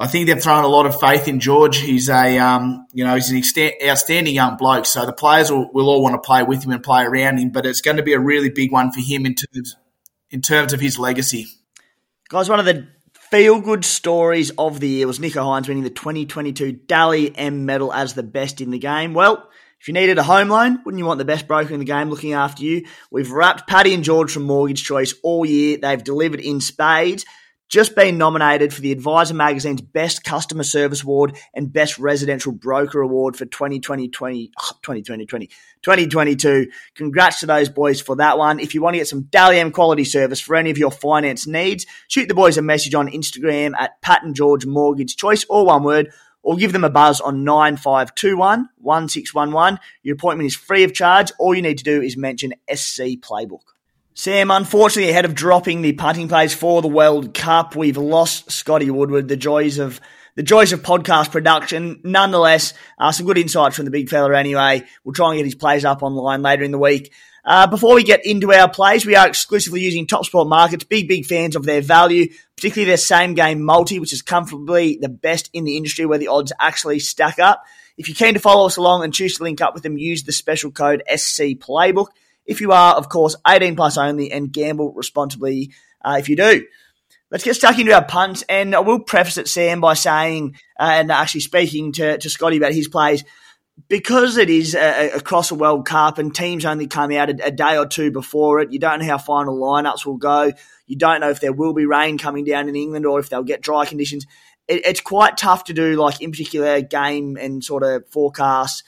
I 0.00 0.08
think 0.08 0.26
they've 0.26 0.42
thrown 0.42 0.64
a 0.64 0.68
lot 0.68 0.86
of 0.86 0.98
faith 0.98 1.28
in 1.28 1.38
George. 1.38 1.78
He's 1.78 2.08
a 2.08 2.38
um, 2.38 2.88
you 2.92 3.04
know 3.04 3.14
he's 3.14 3.30
an 3.30 3.70
outstanding 3.86 4.34
young 4.34 4.56
bloke. 4.56 4.86
So 4.86 5.06
the 5.06 5.12
players 5.12 5.52
will, 5.52 5.70
will 5.72 5.88
all 5.88 6.02
want 6.02 6.20
to 6.20 6.26
play 6.26 6.42
with 6.42 6.64
him 6.64 6.72
and 6.72 6.82
play 6.82 7.04
around 7.04 7.38
him. 7.38 7.50
But 7.50 7.66
it's 7.66 7.82
going 7.82 7.98
to 7.98 8.02
be 8.02 8.14
a 8.14 8.20
really 8.20 8.50
big 8.50 8.72
one 8.72 8.90
for 8.90 8.98
him 8.98 9.26
in 9.26 9.36
terms 9.36 9.76
in 10.30 10.42
terms 10.42 10.72
of 10.72 10.80
his 10.80 10.98
legacy. 10.98 11.46
Guys, 12.28 12.48
one 12.48 12.58
of 12.58 12.66
the 12.66 12.88
feel 13.30 13.60
good 13.60 13.84
stories 13.84 14.50
of 14.58 14.80
the 14.80 14.88
year 14.88 15.06
was 15.06 15.18
Nicho 15.18 15.44
Hynes 15.44 15.68
winning 15.68 15.82
the 15.82 15.90
2022 15.90 16.72
Dally 16.72 17.36
M 17.36 17.66
medal 17.66 17.92
as 17.92 18.14
the 18.14 18.22
best 18.22 18.60
in 18.60 18.70
the 18.70 18.78
game. 18.78 19.14
Well, 19.14 19.48
if 19.80 19.88
you 19.88 19.94
needed 19.94 20.18
a 20.18 20.22
home 20.22 20.48
loan, 20.48 20.80
wouldn't 20.84 20.98
you 20.98 21.04
want 21.04 21.18
the 21.18 21.24
best 21.24 21.46
broker 21.46 21.74
in 21.74 21.80
the 21.80 21.86
game 21.86 22.08
looking 22.08 22.32
after 22.32 22.62
you? 22.62 22.86
We've 23.10 23.30
wrapped 23.30 23.68
Paddy 23.68 23.94
and 23.94 24.04
George 24.04 24.32
from 24.32 24.44
Mortgage 24.44 24.84
Choice 24.84 25.14
all 25.22 25.44
year. 25.44 25.78
They've 25.78 26.02
delivered 26.02 26.40
in 26.40 26.60
spades 26.60 27.24
just 27.68 27.96
been 27.96 28.16
nominated 28.16 28.72
for 28.72 28.80
the 28.80 28.92
Advisor 28.92 29.34
Magazine's 29.34 29.80
Best 29.80 30.22
Customer 30.24 30.62
Service 30.62 31.02
Award 31.02 31.36
and 31.52 31.72
Best 31.72 31.98
Residential 31.98 32.52
Broker 32.52 33.00
Award 33.00 33.36
for 33.36 33.44
2020, 33.44 34.08
2020, 34.08 34.48
2022. 35.82 36.66
Congrats 36.94 37.40
to 37.40 37.46
those 37.46 37.68
boys 37.68 38.00
for 38.00 38.16
that 38.16 38.38
one. 38.38 38.60
If 38.60 38.74
you 38.74 38.82
want 38.82 38.94
to 38.94 38.98
get 38.98 39.08
some 39.08 39.22
Dally 39.22 39.58
M 39.58 39.72
quality 39.72 40.04
service 40.04 40.40
for 40.40 40.54
any 40.54 40.70
of 40.70 40.78
your 40.78 40.92
finance 40.92 41.46
needs, 41.46 41.86
shoot 42.08 42.28
the 42.28 42.34
boys 42.34 42.56
a 42.56 42.62
message 42.62 42.94
on 42.94 43.08
Instagram 43.08 43.72
at 43.78 44.00
Pat 44.00 44.22
and 44.22 44.34
George 44.34 44.64
Mortgage 44.64 45.16
Choice, 45.16 45.44
or 45.48 45.66
one 45.66 45.82
word, 45.82 46.12
or 46.42 46.56
give 46.56 46.72
them 46.72 46.84
a 46.84 46.90
buzz 46.90 47.20
on 47.20 47.42
9521 47.42 48.68
1611. 48.78 49.80
Your 50.04 50.14
appointment 50.14 50.46
is 50.46 50.54
free 50.54 50.84
of 50.84 50.94
charge. 50.94 51.32
All 51.40 51.54
you 51.54 51.62
need 51.62 51.78
to 51.78 51.84
do 51.84 52.00
is 52.00 52.16
mention 52.16 52.54
SC 52.72 53.18
Playbook. 53.18 53.75
Sam, 54.18 54.50
unfortunately, 54.50 55.10
ahead 55.10 55.26
of 55.26 55.34
dropping 55.34 55.82
the 55.82 55.92
punting 55.92 56.26
plays 56.26 56.54
for 56.54 56.80
the 56.80 56.88
World 56.88 57.34
Cup, 57.34 57.76
we've 57.76 57.98
lost 57.98 58.50
Scotty 58.50 58.88
Woodward. 58.88 59.28
The 59.28 59.36
joys 59.36 59.78
of 59.78 60.00
the 60.36 60.42
joys 60.42 60.72
of 60.72 60.80
podcast 60.80 61.30
production. 61.30 62.00
Nonetheless, 62.02 62.72
uh, 62.98 63.12
some 63.12 63.26
good 63.26 63.36
insights 63.36 63.76
from 63.76 63.84
the 63.84 63.90
big 63.90 64.08
fella. 64.08 64.34
Anyway, 64.34 64.84
we'll 65.04 65.12
try 65.12 65.28
and 65.28 65.38
get 65.38 65.44
his 65.44 65.54
plays 65.54 65.84
up 65.84 66.02
online 66.02 66.40
later 66.40 66.62
in 66.62 66.70
the 66.70 66.78
week. 66.78 67.12
Uh, 67.44 67.66
before 67.66 67.94
we 67.94 68.04
get 68.04 68.24
into 68.24 68.54
our 68.54 68.70
plays, 68.70 69.04
we 69.04 69.16
are 69.16 69.28
exclusively 69.28 69.82
using 69.82 70.06
Top 70.06 70.24
Sport 70.24 70.48
Markets. 70.48 70.84
Big, 70.84 71.08
big 71.08 71.26
fans 71.26 71.54
of 71.54 71.64
their 71.64 71.82
value, 71.82 72.32
particularly 72.56 72.88
their 72.88 72.96
same 72.96 73.34
game 73.34 73.62
multi, 73.62 73.98
which 73.98 74.14
is 74.14 74.22
comfortably 74.22 74.96
the 74.98 75.10
best 75.10 75.50
in 75.52 75.64
the 75.64 75.76
industry 75.76 76.06
where 76.06 76.18
the 76.18 76.28
odds 76.28 76.54
actually 76.58 77.00
stack 77.00 77.38
up. 77.38 77.62
If 77.98 78.08
you're 78.08 78.14
keen 78.14 78.32
to 78.32 78.40
follow 78.40 78.64
us 78.64 78.78
along 78.78 79.04
and 79.04 79.12
choose 79.12 79.36
to 79.36 79.42
link 79.42 79.60
up 79.60 79.74
with 79.74 79.82
them, 79.82 79.98
use 79.98 80.22
the 80.22 80.32
special 80.32 80.70
code 80.70 81.02
SC 81.06 81.58
Playbook. 81.60 82.06
If 82.46 82.60
you 82.60 82.72
are, 82.72 82.94
of 82.94 83.08
course, 83.08 83.36
18 83.46 83.76
plus 83.76 83.98
only 83.98 84.30
and 84.32 84.52
gamble 84.52 84.92
responsibly 84.92 85.72
uh, 86.04 86.16
if 86.18 86.28
you 86.28 86.36
do. 86.36 86.66
Let's 87.30 87.42
get 87.42 87.56
stuck 87.56 87.78
into 87.78 87.92
our 87.92 88.04
punts, 88.04 88.44
and 88.48 88.72
I 88.74 88.80
will 88.80 89.00
preface 89.00 89.36
it, 89.36 89.48
Sam, 89.48 89.80
by 89.80 89.94
saying 89.94 90.56
uh, 90.78 90.90
and 90.94 91.10
actually 91.10 91.40
speaking 91.40 91.92
to, 91.92 92.18
to 92.18 92.30
Scotty 92.30 92.56
about 92.56 92.72
his 92.72 92.86
plays 92.86 93.24
because 93.88 94.36
it 94.36 94.48
is 94.48 94.74
a, 94.74 95.10
across 95.10 95.50
a 95.50 95.54
World 95.54 95.86
Cup 95.86 96.18
and 96.18 96.34
teams 96.34 96.64
only 96.64 96.86
come 96.86 97.12
out 97.12 97.28
a, 97.28 97.46
a, 97.46 97.50
day 97.50 97.76
or 97.76 97.86
two 97.86 98.10
before 98.10 98.60
it. 98.60 98.72
You 98.72 98.78
don't 98.78 99.00
know 99.00 99.06
how 99.06 99.18
final 99.18 99.58
lineups 99.58 100.06
will 100.06 100.16
go. 100.16 100.52
You 100.86 100.96
don't 100.96 101.20
know 101.20 101.30
if 101.30 101.40
there 101.40 101.52
will 101.52 101.74
be 101.74 101.84
rain 101.84 102.16
coming 102.16 102.44
down 102.44 102.68
in 102.68 102.76
England 102.76 103.04
or 103.04 103.18
if 103.18 103.28
they'll 103.28 103.42
get 103.42 103.60
dry 103.60 103.84
conditions. 103.84 104.26
It, 104.66 104.86
it's 104.86 105.00
quite 105.00 105.36
tough 105.36 105.64
to 105.64 105.74
do, 105.74 105.96
like 105.96 106.22
in 106.22 106.30
particular, 106.30 106.80
game 106.80 107.36
and 107.36 107.62
sort 107.62 107.82
of 107.82 108.08
forecast 108.08 108.82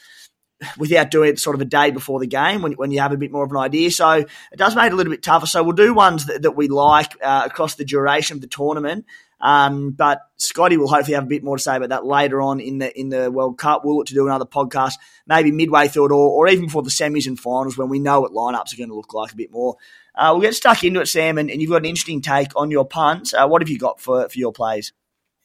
without 0.76 1.10
doing 1.10 1.30
it 1.30 1.38
sort 1.38 1.54
of 1.54 1.60
a 1.60 1.64
day 1.64 1.90
before 1.90 2.20
the 2.20 2.26
game 2.26 2.62
when, 2.62 2.72
when 2.72 2.90
you 2.90 3.00
have 3.00 3.12
a 3.12 3.16
bit 3.16 3.30
more 3.30 3.44
of 3.44 3.50
an 3.50 3.56
idea. 3.56 3.90
So 3.90 4.10
it 4.10 4.56
does 4.56 4.74
make 4.74 4.86
it 4.86 4.92
a 4.92 4.96
little 4.96 5.12
bit 5.12 5.22
tougher. 5.22 5.46
So 5.46 5.62
we'll 5.62 5.72
do 5.72 5.94
ones 5.94 6.26
that, 6.26 6.42
that 6.42 6.52
we 6.52 6.68
like 6.68 7.16
uh, 7.22 7.42
across 7.46 7.76
the 7.76 7.84
duration 7.84 8.36
of 8.36 8.40
the 8.40 8.48
tournament. 8.48 9.04
Um, 9.40 9.92
but 9.92 10.22
Scotty 10.36 10.76
will 10.76 10.88
hopefully 10.88 11.14
have 11.14 11.24
a 11.24 11.28
bit 11.28 11.44
more 11.44 11.56
to 11.56 11.62
say 11.62 11.76
about 11.76 11.90
that 11.90 12.04
later 12.04 12.42
on 12.42 12.58
in 12.58 12.78
the 12.78 12.98
in 12.98 13.08
the 13.08 13.30
World 13.30 13.56
Cup. 13.56 13.84
We'll 13.84 13.96
look 13.96 14.06
to 14.06 14.14
do 14.14 14.26
another 14.26 14.44
podcast 14.44 14.94
maybe 15.26 15.52
midway 15.52 15.86
through 15.86 16.06
it 16.06 16.12
or, 16.12 16.28
or 16.30 16.48
even 16.48 16.64
before 16.64 16.82
the 16.82 16.90
semis 16.90 17.26
and 17.28 17.38
finals 17.38 17.78
when 17.78 17.88
we 17.88 18.00
know 18.00 18.20
what 18.20 18.32
lineups 18.32 18.74
are 18.74 18.76
going 18.76 18.88
to 18.88 18.96
look 18.96 19.14
like 19.14 19.32
a 19.32 19.36
bit 19.36 19.52
more. 19.52 19.76
Uh, 20.14 20.30
we'll 20.32 20.42
get 20.42 20.56
stuck 20.56 20.82
into 20.82 21.00
it, 21.00 21.06
Sam, 21.06 21.38
and, 21.38 21.48
and, 21.48 21.60
you've 21.60 21.70
got 21.70 21.76
an 21.76 21.84
interesting 21.84 22.20
take 22.20 22.48
on 22.56 22.72
your 22.72 22.84
punts. 22.84 23.32
Uh, 23.32 23.46
what 23.46 23.62
have 23.62 23.68
you 23.68 23.78
got 23.78 24.00
for, 24.00 24.28
for 24.28 24.38
your 24.38 24.52
plays? 24.52 24.92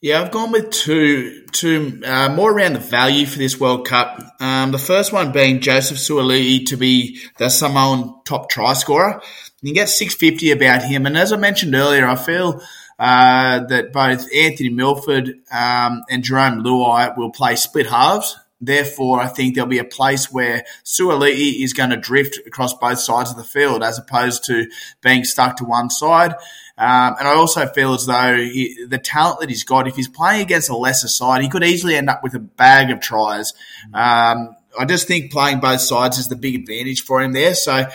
Yeah, 0.04 0.22
I've 0.22 0.32
gone 0.32 0.52
with 0.52 0.70
two, 0.70 1.46
two 1.54 2.02
uh, 2.06 2.28
more 2.36 2.52
around 2.52 2.74
the 2.74 2.80
value 2.80 3.26
for 3.26 3.38
this 3.38 3.58
World 3.58 3.88
Cup. 3.88 4.22
Um, 4.42 4.74
the 4.74 4.78
first 4.78 5.14
one 5.14 5.32
being 5.32 5.62
Joseph 5.62 5.98
Suaalii 5.98 6.66
to 6.66 6.76
be 6.76 7.22
the 7.38 7.48
Samoan 7.48 8.14
top 8.26 8.50
try 8.50 8.74
scorer. 8.74 9.22
You 9.62 9.74
get 9.74 9.88
650 9.88 10.52
about 10.52 10.84
him. 10.84 11.06
And 11.06 11.18
as 11.18 11.32
I 11.32 11.38
mentioned 11.38 11.74
earlier, 11.74 12.06
I 12.06 12.18
feel 12.18 12.62
uh, 13.00 13.62
that 13.68 13.94
both 13.94 14.28
Anthony 14.36 14.68
Milford 14.68 15.40
um, 15.50 16.04
and 16.10 16.22
Jarome 16.22 16.66
Luai 16.66 17.18
will 17.18 17.32
play 17.32 17.56
split 17.56 17.88
halves. 17.88 18.36
Therefore, 18.66 19.20
I 19.20 19.28
think 19.28 19.56
there'll 19.56 19.70
be 19.70 19.80
a 19.80 19.84
place 19.84 20.32
where 20.32 20.64
Suaalii 20.86 21.64
is 21.64 21.74
going 21.74 21.90
to 21.90 21.98
drift 21.98 22.40
across 22.46 22.74
both 22.74 23.00
sides 23.00 23.30
of 23.30 23.38
the 23.38 23.44
field 23.44 23.84
as 23.84 24.00
opposed 24.00 24.46
to 24.46 24.68
being 25.02 25.24
stuck 25.24 25.58
to 25.58 25.66
one 25.66 25.90
side. 25.90 26.34
Um, 26.78 27.16
and 27.20 27.28
I 27.28 27.34
also 27.34 27.68
feel 27.68 27.94
as 27.94 28.06
though 28.06 28.36
he, 28.36 28.86
the 28.88 28.98
talent 28.98 29.42
that 29.42 29.50
he's 29.50 29.64
got, 29.64 29.88
if 29.88 29.96
he's 29.96 30.08
playing 30.08 30.42
against 30.42 30.70
a 30.70 30.78
lesser 30.78 31.08
side, 31.08 31.44
he 31.44 31.50
could 31.50 31.64
easily 31.64 31.96
end 31.96 32.10
up 32.10 32.24
with 32.24 32.34
a 32.34 32.40
bag 32.40 32.90
of 32.90 33.00
tries. 33.00 33.54
Um, 33.94 34.56
I 34.78 34.86
just 34.88 35.08
think 35.08 35.32
playing 35.32 35.60
both 35.60 35.82
sides 35.82 36.18
is 36.18 36.30
the 36.30 36.36
big 36.36 36.56
advantage 36.56 37.04
for 37.04 37.22
him 37.22 37.34
there. 37.34 37.54
So 37.54 37.86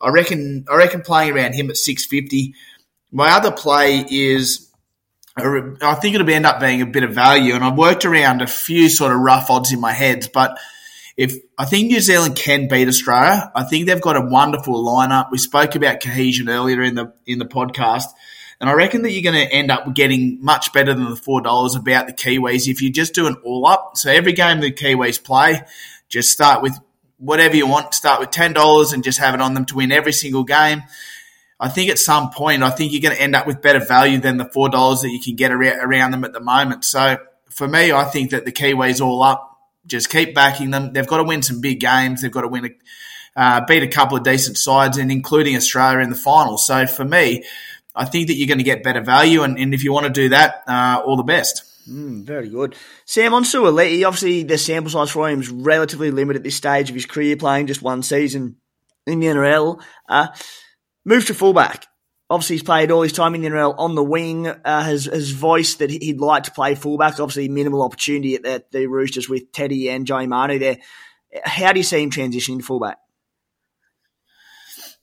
I 0.00 0.08
reckon, 0.10 0.66
I 0.70 0.76
reckon 0.76 1.00
playing 1.00 1.32
around 1.32 1.54
him 1.54 1.70
at 1.70 1.76
650. 1.76 2.54
My 3.10 3.30
other 3.30 3.50
play 3.50 4.04
is 4.08 4.67
I 5.40 5.94
think 5.94 6.14
it'll 6.14 6.28
end 6.28 6.46
up 6.46 6.60
being 6.60 6.82
a 6.82 6.86
bit 6.86 7.04
of 7.04 7.14
value. 7.14 7.54
And 7.54 7.64
I've 7.64 7.76
worked 7.76 8.04
around 8.04 8.42
a 8.42 8.46
few 8.46 8.88
sort 8.88 9.12
of 9.12 9.18
rough 9.18 9.50
odds 9.50 9.72
in 9.72 9.80
my 9.80 9.92
head, 9.92 10.28
but 10.32 10.58
if 11.18 11.34
I 11.58 11.64
think 11.64 11.88
New 11.88 12.00
Zealand 12.00 12.36
can 12.36 12.68
beat 12.68 12.86
Australia, 12.86 13.50
I 13.52 13.64
think 13.64 13.86
they've 13.86 14.00
got 14.00 14.16
a 14.16 14.20
wonderful 14.20 14.84
lineup. 14.84 15.32
We 15.32 15.38
spoke 15.38 15.74
about 15.74 16.00
cohesion 16.00 16.48
earlier 16.48 16.80
in 16.80 16.94
the 16.94 17.12
in 17.26 17.40
the 17.40 17.44
podcast, 17.44 18.04
and 18.60 18.70
I 18.70 18.74
reckon 18.74 19.02
that 19.02 19.10
you're 19.10 19.30
going 19.30 19.44
to 19.44 19.52
end 19.52 19.72
up 19.72 19.92
getting 19.94 20.38
much 20.40 20.72
better 20.72 20.94
than 20.94 21.10
the 21.10 21.16
four 21.16 21.40
dollars 21.40 21.74
about 21.74 22.06
the 22.06 22.12
Kiwis 22.12 22.68
if 22.68 22.80
you 22.80 22.90
just 22.90 23.14
do 23.14 23.26
an 23.26 23.34
all 23.44 23.66
up. 23.66 23.96
So 23.96 24.12
every 24.12 24.32
game 24.32 24.60
the 24.60 24.70
Kiwis 24.70 25.22
play, 25.22 25.60
just 26.08 26.30
start 26.30 26.62
with 26.62 26.78
whatever 27.18 27.56
you 27.56 27.66
want. 27.66 27.94
Start 27.94 28.20
with 28.20 28.30
ten 28.30 28.52
dollars 28.52 28.92
and 28.92 29.02
just 29.02 29.18
have 29.18 29.34
it 29.34 29.40
on 29.40 29.54
them 29.54 29.64
to 29.66 29.74
win 29.74 29.90
every 29.90 30.12
single 30.12 30.44
game. 30.44 30.84
I 31.60 31.68
think 31.68 31.90
at 31.90 31.98
some 31.98 32.30
point, 32.30 32.62
I 32.62 32.70
think 32.70 32.92
you're 32.92 33.02
going 33.02 33.16
to 33.16 33.20
end 33.20 33.34
up 33.34 33.46
with 33.46 33.60
better 33.60 33.80
value 33.80 34.18
than 34.18 34.36
the 34.36 34.44
four 34.44 34.68
dollars 34.68 35.02
that 35.02 35.10
you 35.10 35.20
can 35.20 35.34
get 35.34 35.50
around 35.52 36.12
them 36.12 36.24
at 36.24 36.32
the 36.32 36.40
moment. 36.40 36.84
So 36.84 37.18
for 37.50 37.66
me, 37.66 37.92
I 37.92 38.04
think 38.04 38.30
that 38.30 38.44
the 38.44 38.52
Kiwis 38.52 39.00
all 39.00 39.22
up 39.22 39.58
Just 39.86 40.10
keep 40.10 40.34
backing 40.34 40.70
them. 40.70 40.92
They've 40.92 41.06
got 41.06 41.16
to 41.18 41.24
win 41.24 41.42
some 41.42 41.60
big 41.60 41.80
games. 41.80 42.22
They've 42.22 42.30
got 42.30 42.42
to 42.42 42.48
win 42.48 42.66
a 42.66 42.70
uh, 43.36 43.64
beat 43.66 43.84
a 43.84 43.88
couple 43.88 44.16
of 44.16 44.24
decent 44.24 44.58
sides, 44.58 44.98
and 44.98 45.12
including 45.12 45.54
Australia 45.54 46.00
in 46.00 46.10
the 46.10 46.16
final. 46.16 46.58
So 46.58 46.86
for 46.86 47.04
me, 47.04 47.44
I 47.94 48.04
think 48.04 48.26
that 48.28 48.34
you're 48.34 48.48
going 48.48 48.58
to 48.58 48.64
get 48.64 48.82
better 48.82 49.00
value, 49.00 49.42
and, 49.42 49.58
and 49.58 49.72
if 49.72 49.84
you 49.84 49.92
want 49.92 50.06
to 50.06 50.12
do 50.12 50.30
that, 50.30 50.64
uh, 50.66 51.02
all 51.04 51.16
the 51.16 51.22
best. 51.22 51.64
Mm, 51.88 52.24
very 52.24 52.48
good. 52.48 52.74
Sam, 53.04 53.34
on 53.34 53.44
Suaalii, 53.44 54.06
obviously 54.06 54.42
the 54.42 54.58
sample 54.58 54.90
size 54.90 55.10
for 55.10 55.28
him 55.28 55.40
is 55.40 55.48
relatively 55.48 56.10
limited 56.10 56.40
at 56.40 56.44
this 56.44 56.56
stage 56.56 56.90
of 56.90 56.94
his 56.94 57.06
career, 57.06 57.36
playing 57.36 57.68
just 57.68 57.80
one 57.80 58.02
season 58.02 58.56
in 59.06 59.20
the 59.20 59.26
NRL. 59.28 59.80
Uh, 60.08 60.28
moved 61.08 61.28
to 61.28 61.34
fullback. 61.34 61.86
Obviously, 62.30 62.56
he's 62.56 62.62
played 62.62 62.90
all 62.90 63.00
his 63.00 63.12
time 63.12 63.34
in 63.34 63.40
the 63.40 63.48
NRL 63.48 63.74
on 63.78 63.94
the 63.94 64.04
wing. 64.04 64.46
Uh, 64.46 64.82
has, 64.82 65.06
has 65.06 65.30
voiced 65.30 65.78
that 65.78 65.90
he'd 65.90 66.20
like 66.20 66.42
to 66.44 66.50
play 66.50 66.74
fullback. 66.74 67.18
Obviously, 67.18 67.48
minimal 67.48 67.82
opportunity 67.82 68.34
at 68.34 68.42
the, 68.42 68.64
the 68.70 68.86
Roosters 68.86 69.28
with 69.28 69.50
Teddy 69.50 69.88
and 69.88 70.06
Joey 70.06 70.26
Manu 70.26 70.58
there. 70.58 70.78
How 71.42 71.72
do 71.72 71.80
you 71.80 71.84
see 71.84 72.02
him 72.02 72.10
transitioning 72.10 72.58
to 72.58 72.64
fullback? 72.64 72.98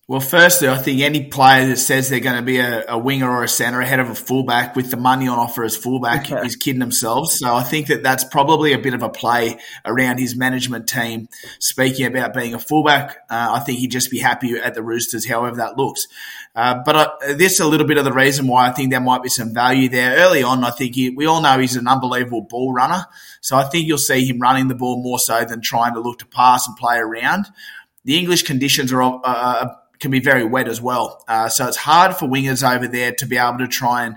Well, 0.08 0.20
firstly, 0.20 0.70
I 0.70 0.78
think 0.78 1.02
any 1.02 1.24
player 1.24 1.68
that 1.68 1.78
says 1.78 2.10
they're 2.10 2.20
going 2.20 2.36
to 2.36 2.44
be 2.44 2.60
a, 2.60 2.86
a 2.90 2.96
winger 2.96 3.28
or 3.28 3.44
a 3.44 3.48
centre 3.48 3.82
ahead 3.82 4.00
of 4.00 4.12
a 4.12 4.14
fullback 4.14 4.76
with 4.76 4.92
the 4.92 4.98
money 4.98 5.28
on 5.28 5.40
offer 5.40 5.64
as 5.64 5.76
fullback 5.76 6.32
is 6.46 6.56
kidding 6.56 6.80
themselves. 6.80 7.40
So 7.40 7.56
I 7.56 7.64
think 7.64 7.88
that 7.88 8.04
that's 8.04 8.24
probably 8.24 8.74
a 8.74 8.78
bit 8.78 8.94
of 8.94 9.02
a 9.02 9.10
play 9.10 9.58
around 9.84 10.20
his 10.20 10.36
management 10.36 10.88
team 10.88 11.28
speaking 11.58 12.06
about 12.06 12.36
being 12.36 12.54
a 12.54 12.60
fullback. 12.60 13.18
Uh, 13.32 13.54
I 13.54 13.62
think 13.62 13.80
he'd 13.80 13.90
just 13.90 14.12
be 14.12 14.20
happy 14.20 14.56
at 14.56 14.76
the 14.76 14.84
Roosters, 14.84 15.28
however 15.28 15.56
that 15.56 15.76
looks. 15.76 16.06
Uh, 16.56 16.84
but 16.86 16.96
uh, 16.96 17.34
this 17.34 17.54
is 17.54 17.60
a 17.62 17.68
little 17.68 17.88
bit 17.88 17.98
of 17.98 18.06
the 18.06 18.14
reason 18.14 18.46
why 18.46 18.68
I 18.68 18.74
think 18.74 18.92
there 18.92 19.02
might 19.02 19.24
be 19.24 19.30
some 19.30 19.56
value 19.56 19.90
there. 19.90 20.18
Early 20.18 20.44
on, 20.44 20.64
I 20.64 20.70
think 20.70 20.94
he, 20.94 21.10
we 21.10 21.26
all 21.26 21.42
know 21.42 21.58
he's 21.58 21.78
an 21.78 21.88
unbelievable 21.88 22.42
ball 22.42 22.72
runner. 22.72 23.08
So 23.42 23.58
I 23.58 23.64
think 23.64 23.88
you'll 23.88 23.98
see 23.98 24.28
him 24.28 24.38
running 24.38 24.68
the 24.68 24.76
ball 24.76 25.02
more 25.02 25.18
so 25.18 25.44
than 25.46 25.62
trying 25.62 25.96
to 25.96 26.00
look 26.00 26.20
to 26.20 26.28
pass 26.28 26.68
and 26.68 26.78
play 26.78 26.98
around. 27.00 27.48
The 28.04 28.20
English 28.20 28.44
conditions 28.44 28.94
are 28.94 29.02
uh, 29.02 29.20
uh 29.24 29.76
can 30.00 30.12
be 30.12 30.20
very 30.20 30.44
wet 30.44 30.68
as 30.68 30.82
well. 30.82 31.24
Uh, 31.28 31.50
so 31.50 31.68
it's 31.68 31.78
hard 31.78 32.16
for 32.16 32.28
wingers 32.28 32.68
over 32.68 32.88
there 32.88 33.14
to 33.14 33.26
be 33.26 33.38
able 33.38 33.60
to 33.60 33.68
try 33.68 34.06
and 34.06 34.16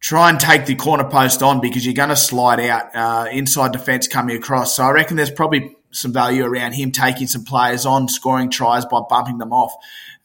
try 0.00 0.28
and 0.28 0.40
take 0.40 0.66
the 0.66 0.74
corner 0.74 1.04
post 1.04 1.42
on 1.42 1.60
because 1.60 1.86
you're 1.86 1.94
going 1.94 2.08
to 2.08 2.16
slide 2.16 2.60
out 2.60 2.94
uh, 2.94 3.28
inside 3.30 3.72
defence 3.72 4.08
coming 4.08 4.36
across. 4.36 4.76
So 4.76 4.82
I 4.82 4.90
reckon 4.90 5.16
there's 5.16 5.30
probably 5.30 5.76
some 5.92 6.12
value 6.12 6.44
around 6.44 6.72
him 6.72 6.90
taking 6.90 7.28
some 7.28 7.44
players 7.44 7.86
on, 7.86 8.08
scoring 8.08 8.50
tries 8.50 8.84
by 8.84 9.00
bumping 9.08 9.38
them 9.38 9.52
off. 9.52 9.72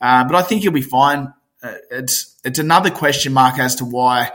Uh, 0.01 0.23
but 0.25 0.35
I 0.35 0.41
think 0.41 0.63
he'll 0.63 0.71
be 0.71 0.81
fine. 0.81 1.33
Uh, 1.61 1.75
it's 1.91 2.35
it's 2.43 2.59
another 2.59 2.89
question 2.89 3.33
mark 3.33 3.59
as 3.59 3.75
to 3.75 3.85
why 3.85 4.31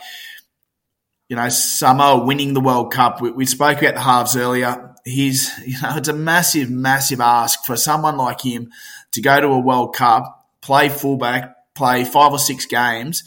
you 1.28 1.36
know 1.36 1.48
Samoa 1.48 2.24
winning 2.24 2.54
the 2.54 2.60
World 2.60 2.92
Cup. 2.92 3.20
We, 3.20 3.30
we 3.30 3.46
spoke 3.46 3.80
about 3.80 3.94
the 3.94 4.00
halves 4.00 4.36
earlier. 4.36 4.94
He's 5.04 5.50
you 5.66 5.80
know 5.80 5.96
it's 5.96 6.08
a 6.08 6.12
massive, 6.12 6.70
massive 6.70 7.20
ask 7.20 7.64
for 7.64 7.76
someone 7.76 8.16
like 8.16 8.40
him 8.40 8.70
to 9.12 9.20
go 9.20 9.40
to 9.40 9.46
a 9.48 9.58
World 9.58 9.94
Cup, 9.94 10.48
play 10.60 10.88
fullback, 10.88 11.74
play 11.74 12.04
five 12.04 12.32
or 12.32 12.38
six 12.38 12.66
games, 12.66 13.24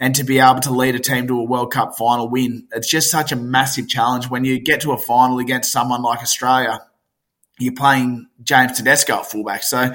and 0.00 0.14
to 0.14 0.24
be 0.24 0.38
able 0.38 0.60
to 0.60 0.72
lead 0.72 0.94
a 0.94 0.98
team 0.98 1.26
to 1.28 1.40
a 1.40 1.44
World 1.44 1.72
Cup 1.72 1.96
final 1.96 2.28
win. 2.28 2.66
It's 2.72 2.88
just 2.88 3.10
such 3.10 3.32
a 3.32 3.36
massive 3.36 3.88
challenge 3.88 4.28
when 4.28 4.44
you 4.44 4.58
get 4.58 4.82
to 4.82 4.92
a 4.92 4.98
final 4.98 5.38
against 5.38 5.72
someone 5.72 6.02
like 6.02 6.20
Australia. 6.20 6.80
You're 7.58 7.74
playing 7.74 8.28
James 8.42 8.76
Tedesco 8.76 9.18
at 9.18 9.26
fullback. 9.26 9.62
So 9.62 9.94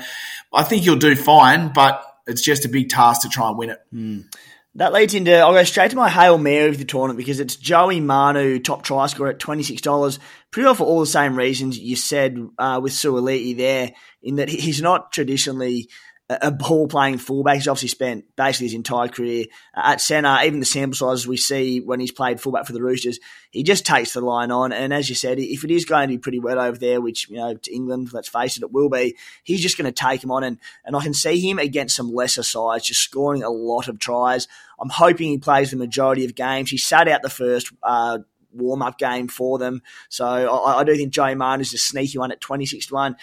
I 0.54 0.64
think 0.64 0.86
you'll 0.86 0.96
do 0.96 1.16
fine, 1.16 1.74
but 1.74 2.04
it's 2.26 2.42
just 2.42 2.66
a 2.66 2.70
big 2.70 2.90
task 2.90 3.24
to 3.24 3.30
try 3.30 3.50
and 3.50 3.58
win 3.58 3.72
it. 3.72 3.80
Mm. 3.94 4.34
That 4.76 4.94
leads 4.94 5.16
into 5.16 5.36
I'll 5.36 5.54
go 5.54 5.64
straight 5.64 5.92
to 5.92 5.98
my 5.98 6.10
Hail 6.10 6.38
Mary 6.38 6.70
of 6.70 6.78
the 6.78 6.86
tournament 6.86 7.18
because 7.18 7.40
it's 7.40 7.56
Joey 7.56 8.00
Manu, 8.00 8.60
top 8.60 8.84
try 8.84 9.08
scorer 9.08 9.32
at 9.32 9.40
twenty 9.40 9.64
six 9.64 9.82
dollars. 9.82 10.20
Pretty 10.52 10.66
well 10.66 10.76
for 10.76 10.86
all 10.86 11.00
the 11.00 11.08
same 11.08 11.36
reasons 11.36 11.78
you 11.78 11.96
said 11.96 12.38
uh, 12.58 12.80
with 12.82 12.94
Suaalii 12.94 13.58
there, 13.58 13.92
in 14.22 14.36
that 14.36 14.48
he's 14.50 14.82
not 14.82 15.12
traditionally 15.12 15.90
a 16.30 16.52
ball 16.52 16.88
playing 16.88 17.18
fullback. 17.18 17.56
He's 17.56 17.68
obviously 17.68 17.90
spent 17.90 18.36
basically 18.36 18.68
his 18.68 18.76
entire 18.76 19.08
career 19.08 19.46
at 19.76 20.00
centre. 20.00 20.38
Even 20.44 20.60
the 20.60 20.66
sample 20.66 20.96
sizes 20.96 21.26
we 21.26 21.38
see 21.38 21.80
when 21.80 22.00
he's 22.00 22.12
played 22.12 22.40
fullback 22.40 22.68
for 22.68 22.74
the 22.74 22.84
Roosters, 22.84 23.20
he 23.50 23.64
just 23.64 23.84
takes 23.84 24.14
the 24.14 24.22
line 24.22 24.52
on. 24.52 24.72
And 24.72 24.94
as 24.94 25.10
you 25.10 25.16
said, 25.16 25.40
if 25.40 25.64
it 25.64 25.72
is 25.72 25.86
going 25.86 26.08
to 26.08 26.14
be 26.14 26.20
pretty 26.20 26.40
wet 26.40 26.60
over 26.60 26.78
there, 26.78 27.02
which 27.02 27.30
you 27.30 27.38
know 27.38 27.56
to 27.56 27.74
England, 27.74 28.14
let's 28.14 28.30
face 28.30 28.58
it, 28.58 28.64
it 28.64 28.72
will 28.72 28.90
be. 28.90 29.16
He's 29.44 29.62
just 29.62 29.78
going 29.78 29.92
to 29.92 29.92
take 29.92 30.24
him 30.24 30.32
on, 30.32 30.44
and 30.44 30.60
and 30.86 30.96
I 30.96 31.02
can 31.02 31.16
see 31.16 31.40
him 31.40 31.58
against 31.58 31.96
some 31.96 32.14
lesser 32.14 32.44
sides, 32.44 32.86
just 32.86 33.02
scoring 33.02 33.42
a 33.42 33.50
lot 33.50 33.88
of 33.88 33.98
tries. 33.98 34.48
I'm 34.80 34.90
hoping 34.90 35.30
he 35.30 35.40
plays 35.40 35.72
the 35.72 35.78
majority 35.78 36.26
of 36.26 36.36
games. 36.36 36.70
He 36.70 36.78
sat 36.78 37.08
out 37.08 37.24
the 37.24 37.30
first. 37.30 37.72
Uh, 37.82 38.20
warm 38.52 38.82
up 38.82 38.98
game 38.98 39.28
for 39.28 39.60
them. 39.60 39.80
So 40.10 40.26
I, 40.26 40.80
I 40.80 40.84
do 40.84 40.96
think 40.96 41.14
Joey 41.14 41.36
Manu 41.36 41.62
is 41.62 41.74
a 41.74 41.78
sneaky 41.78 42.18
one 42.18 42.32
at 42.32 42.42
26 42.42 42.88
to 42.88 42.94
1. 42.96 43.16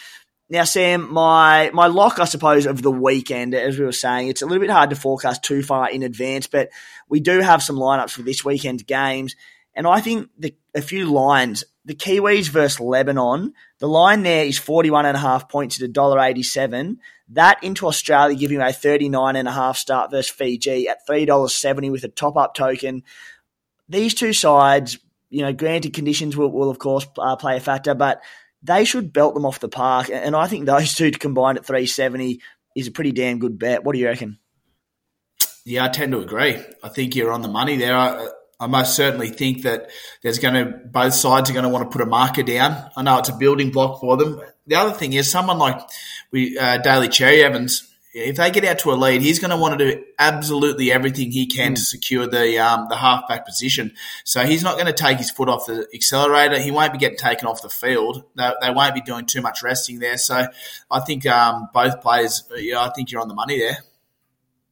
Now, 0.49 0.63
Sam, 0.63 1.13
my 1.13 1.71
my 1.73 1.89
lock, 1.89 2.21
I 2.21 2.25
suppose, 2.25 2.67
of 2.67 2.81
the 2.81 2.91
weekend, 2.91 3.55
as 3.55 3.79
we 3.79 3.85
were 3.85 3.93
saying, 3.93 4.29
it's 4.29 4.43
a 4.43 4.47
little 4.47 4.61
bit 4.61 4.71
hard 4.71 4.91
to 4.91 4.97
forecast 4.97 5.43
too 5.43 5.63
far 5.63 5.91
in 5.91 6.05
advance, 6.05 6.47
but 6.47 6.71
we 7.09 7.19
do 7.19 7.41
have 7.41 7.63
some 7.63 7.77
lineups 7.77 8.11
for 8.11 8.23
this 8.23 8.45
weekend's 8.45 8.85
games, 8.85 9.35
and 9.75 9.87
I 9.87 10.01
think 10.01 10.31
the, 10.39 10.55
a 10.75 10.83
few 10.83 11.07
lines. 11.13 11.65
The 11.85 11.95
Kiwis 11.95 12.49
versus 12.49 12.81
Lebanon, 12.81 13.53
the 13.79 13.87
line 13.87 14.25
there 14.25 14.45
is 14.45 14.59
41 14.59 15.07
and 15.07 15.17
a 15.17 15.21
half 15.21 15.49
points 15.49 15.81
at 15.81 15.89
$1.87. 15.93 16.97
That 17.29 17.63
into 17.63 17.87
Australia 17.87 18.37
giving 18.37 18.61
a 18.61 18.73
39 18.73 19.37
and 19.37 19.47
a 19.47 19.53
half 19.53 19.77
start 19.77 20.11
versus 20.11 20.29
Fiji 20.33 20.89
at 20.89 21.07
$3.70 21.09 21.93
with 21.93 22.03
a 22.03 22.09
top 22.09 22.37
up 22.37 22.55
token. 22.55 23.05
These 23.89 24.15
two 24.15 24.33
sides, 24.33 24.99
you 25.31 25.43
know, 25.43 25.53
granted 25.53 25.93
conditions 25.93 26.37
will, 26.37 26.51
will 26.51 26.71
of 26.71 26.81
course 26.81 27.07
uh, 27.19 27.37
play 27.37 27.57
a 27.57 27.61
factor, 27.61 27.95
but 27.95 28.21
they 28.63 28.85
should 28.85 29.13
belt 29.13 29.35
them 29.35 29.47
off 29.47 29.61
the 29.61 29.69
park. 29.69 30.11
And 30.13 30.35
I 30.35 30.47
think 30.47 30.67
those 30.67 30.95
two 30.95 31.11
combined 31.11 31.59
at 31.59 31.67
370 31.67 32.41
is 32.75 32.89
a 32.89 32.93
pretty 32.93 33.13
damn 33.13 33.39
good 33.39 33.59
bet. 33.59 33.85
What 33.85 33.95
do 33.95 33.99
you 33.99 34.07
reckon? 34.07 34.39
Yeah, 35.65 35.85
I 35.85 35.89
tend 35.89 36.13
to 36.13 36.21
agree. 36.21 36.63
I 36.83 36.89
think 36.89 37.17
you're 37.17 37.33
on 37.33 37.43
the 37.43 37.49
money 37.49 37.77
there. 37.77 37.97
I, 37.97 38.29
I 38.59 38.67
most 38.69 38.95
certainly 38.95 39.29
think 39.29 39.63
that 39.63 39.91
there's 40.23 40.39
going 40.39 40.55
to 40.55 40.79
both 40.87 41.15
sides 41.15 41.51
are 41.51 41.53
going 41.53 41.65
to 41.65 41.69
want 41.69 41.91
to 41.91 41.95
put 41.95 42.07
a 42.07 42.09
marker 42.09 42.43
down. 42.43 42.91
I 42.97 43.03
know 43.03 43.19
it's 43.19 43.29
a 43.29 43.37
building 43.37 43.71
block 43.71 44.01
for 44.01 44.17
them. 44.17 44.41
The 44.67 44.77
other 44.77 44.93
thing 44.93 45.13
is 45.13 45.31
someone 45.31 45.59
like 45.59 45.81
we 46.31 46.57
uh, 46.59 46.79
Daly 46.79 47.09
Cherry 47.09 47.43
Evans 47.43 47.93
if 48.19 48.37
they 48.37 48.51
get 48.51 48.65
out 48.65 48.79
to 48.79 48.93
a 48.93 48.95
lead, 48.95 49.21
he's 49.21 49.39
going 49.39 49.51
to 49.51 49.59
want 49.59 49.79
to 49.79 49.93
do 49.93 50.05
absolutely 50.19 50.91
everything 50.91 51.31
he 51.31 51.47
can 51.47 51.73
mm. 51.73 51.75
to 51.75 51.81
secure 51.83 52.27
the 52.27 52.59
um, 52.59 52.87
the 52.89 52.97
halfback 52.97 53.45
position. 53.45 53.93
So 54.25 54.45
he's 54.47 54.63
not 54.63 54.75
going 54.77 54.87
to 54.87 54.95
take 54.95 55.19
his 55.19 55.31
foot 55.31 55.51
off 55.51 55.67
the 55.67 55.87
accelerator. 55.95 56.59
He 56.59 56.71
won't 56.71 56.93
be 56.93 56.99
getting 56.99 57.19
taken 57.19 57.47
off 57.47 57.61
the 57.61 57.69
field. 57.69 58.25
They, 58.35 58.51
they 58.63 58.71
won't 58.71 58.95
be 58.95 59.03
doing 59.03 59.27
too 59.27 59.43
much 59.43 59.63
resting 59.63 59.99
there. 59.99 60.17
So 60.17 60.47
I 60.91 61.01
think 61.01 61.27
um, 61.27 61.69
both 61.75 62.01
players, 62.01 62.45
yeah, 62.57 62.81
I 62.81 62.91
think 62.91 63.13
you're 63.13 63.21
on 63.21 63.29
the 63.29 63.35
money 63.35 63.59
there. 63.59 63.79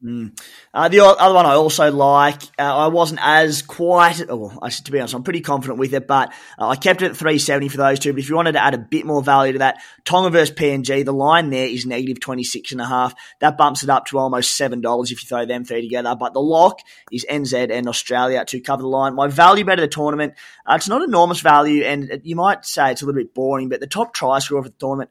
Mm. 0.04 0.38
Uh, 0.74 0.88
the 0.88 1.00
other 1.00 1.34
one 1.34 1.46
I 1.46 1.54
also 1.54 1.90
like, 1.90 2.42
uh, 2.58 2.76
I 2.76 2.88
wasn't 2.88 3.20
as 3.22 3.62
quite, 3.62 4.22
well, 4.28 4.50
to 4.70 4.92
be 4.92 5.00
honest, 5.00 5.14
I'm 5.14 5.22
pretty 5.22 5.40
confident 5.40 5.78
with 5.78 5.94
it, 5.94 6.06
but 6.06 6.30
uh, 6.58 6.68
I 6.68 6.76
kept 6.76 7.00
it 7.00 7.12
at 7.12 7.16
370 7.16 7.68
for 7.68 7.78
those 7.78 8.00
two. 8.00 8.12
But 8.12 8.18
if 8.18 8.28
you 8.28 8.36
wanted 8.36 8.52
to 8.52 8.62
add 8.62 8.74
a 8.74 8.78
bit 8.78 9.06
more 9.06 9.22
value 9.22 9.54
to 9.54 9.60
that, 9.60 9.78
Tonga 10.04 10.28
versus 10.28 10.54
PNG, 10.54 11.06
the 11.06 11.12
line 11.14 11.48
there 11.48 11.66
is 11.66 11.86
negative 11.86 12.20
26 12.20 12.72
and 12.72 12.82
a 12.82 12.86
half. 12.86 13.14
That 13.40 13.56
bumps 13.56 13.82
it 13.82 13.88
up 13.88 14.04
to 14.06 14.18
almost 14.18 14.60
$7 14.60 15.04
if 15.04 15.22
you 15.22 15.26
throw 15.26 15.46
them 15.46 15.64
three 15.64 15.80
together. 15.80 16.14
But 16.14 16.34
the 16.34 16.40
lock 16.40 16.80
is 17.10 17.24
NZ 17.30 17.70
and 17.70 17.88
Australia 17.88 18.44
to 18.44 18.60
cover 18.60 18.82
the 18.82 18.88
line. 18.88 19.14
My 19.14 19.28
value 19.28 19.64
bet 19.64 19.78
of 19.78 19.84
the 19.84 19.88
tournament, 19.88 20.34
uh, 20.66 20.74
it's 20.74 20.88
not 20.88 21.00
enormous 21.00 21.40
value, 21.40 21.82
and 21.82 22.20
you 22.24 22.36
might 22.36 22.66
say 22.66 22.92
it's 22.92 23.00
a 23.00 23.06
little 23.06 23.18
bit 23.18 23.32
boring, 23.32 23.70
but 23.70 23.80
the 23.80 23.86
top 23.86 24.12
try 24.12 24.38
scorer 24.38 24.58
of 24.58 24.66
the 24.66 24.70
tournament, 24.72 25.10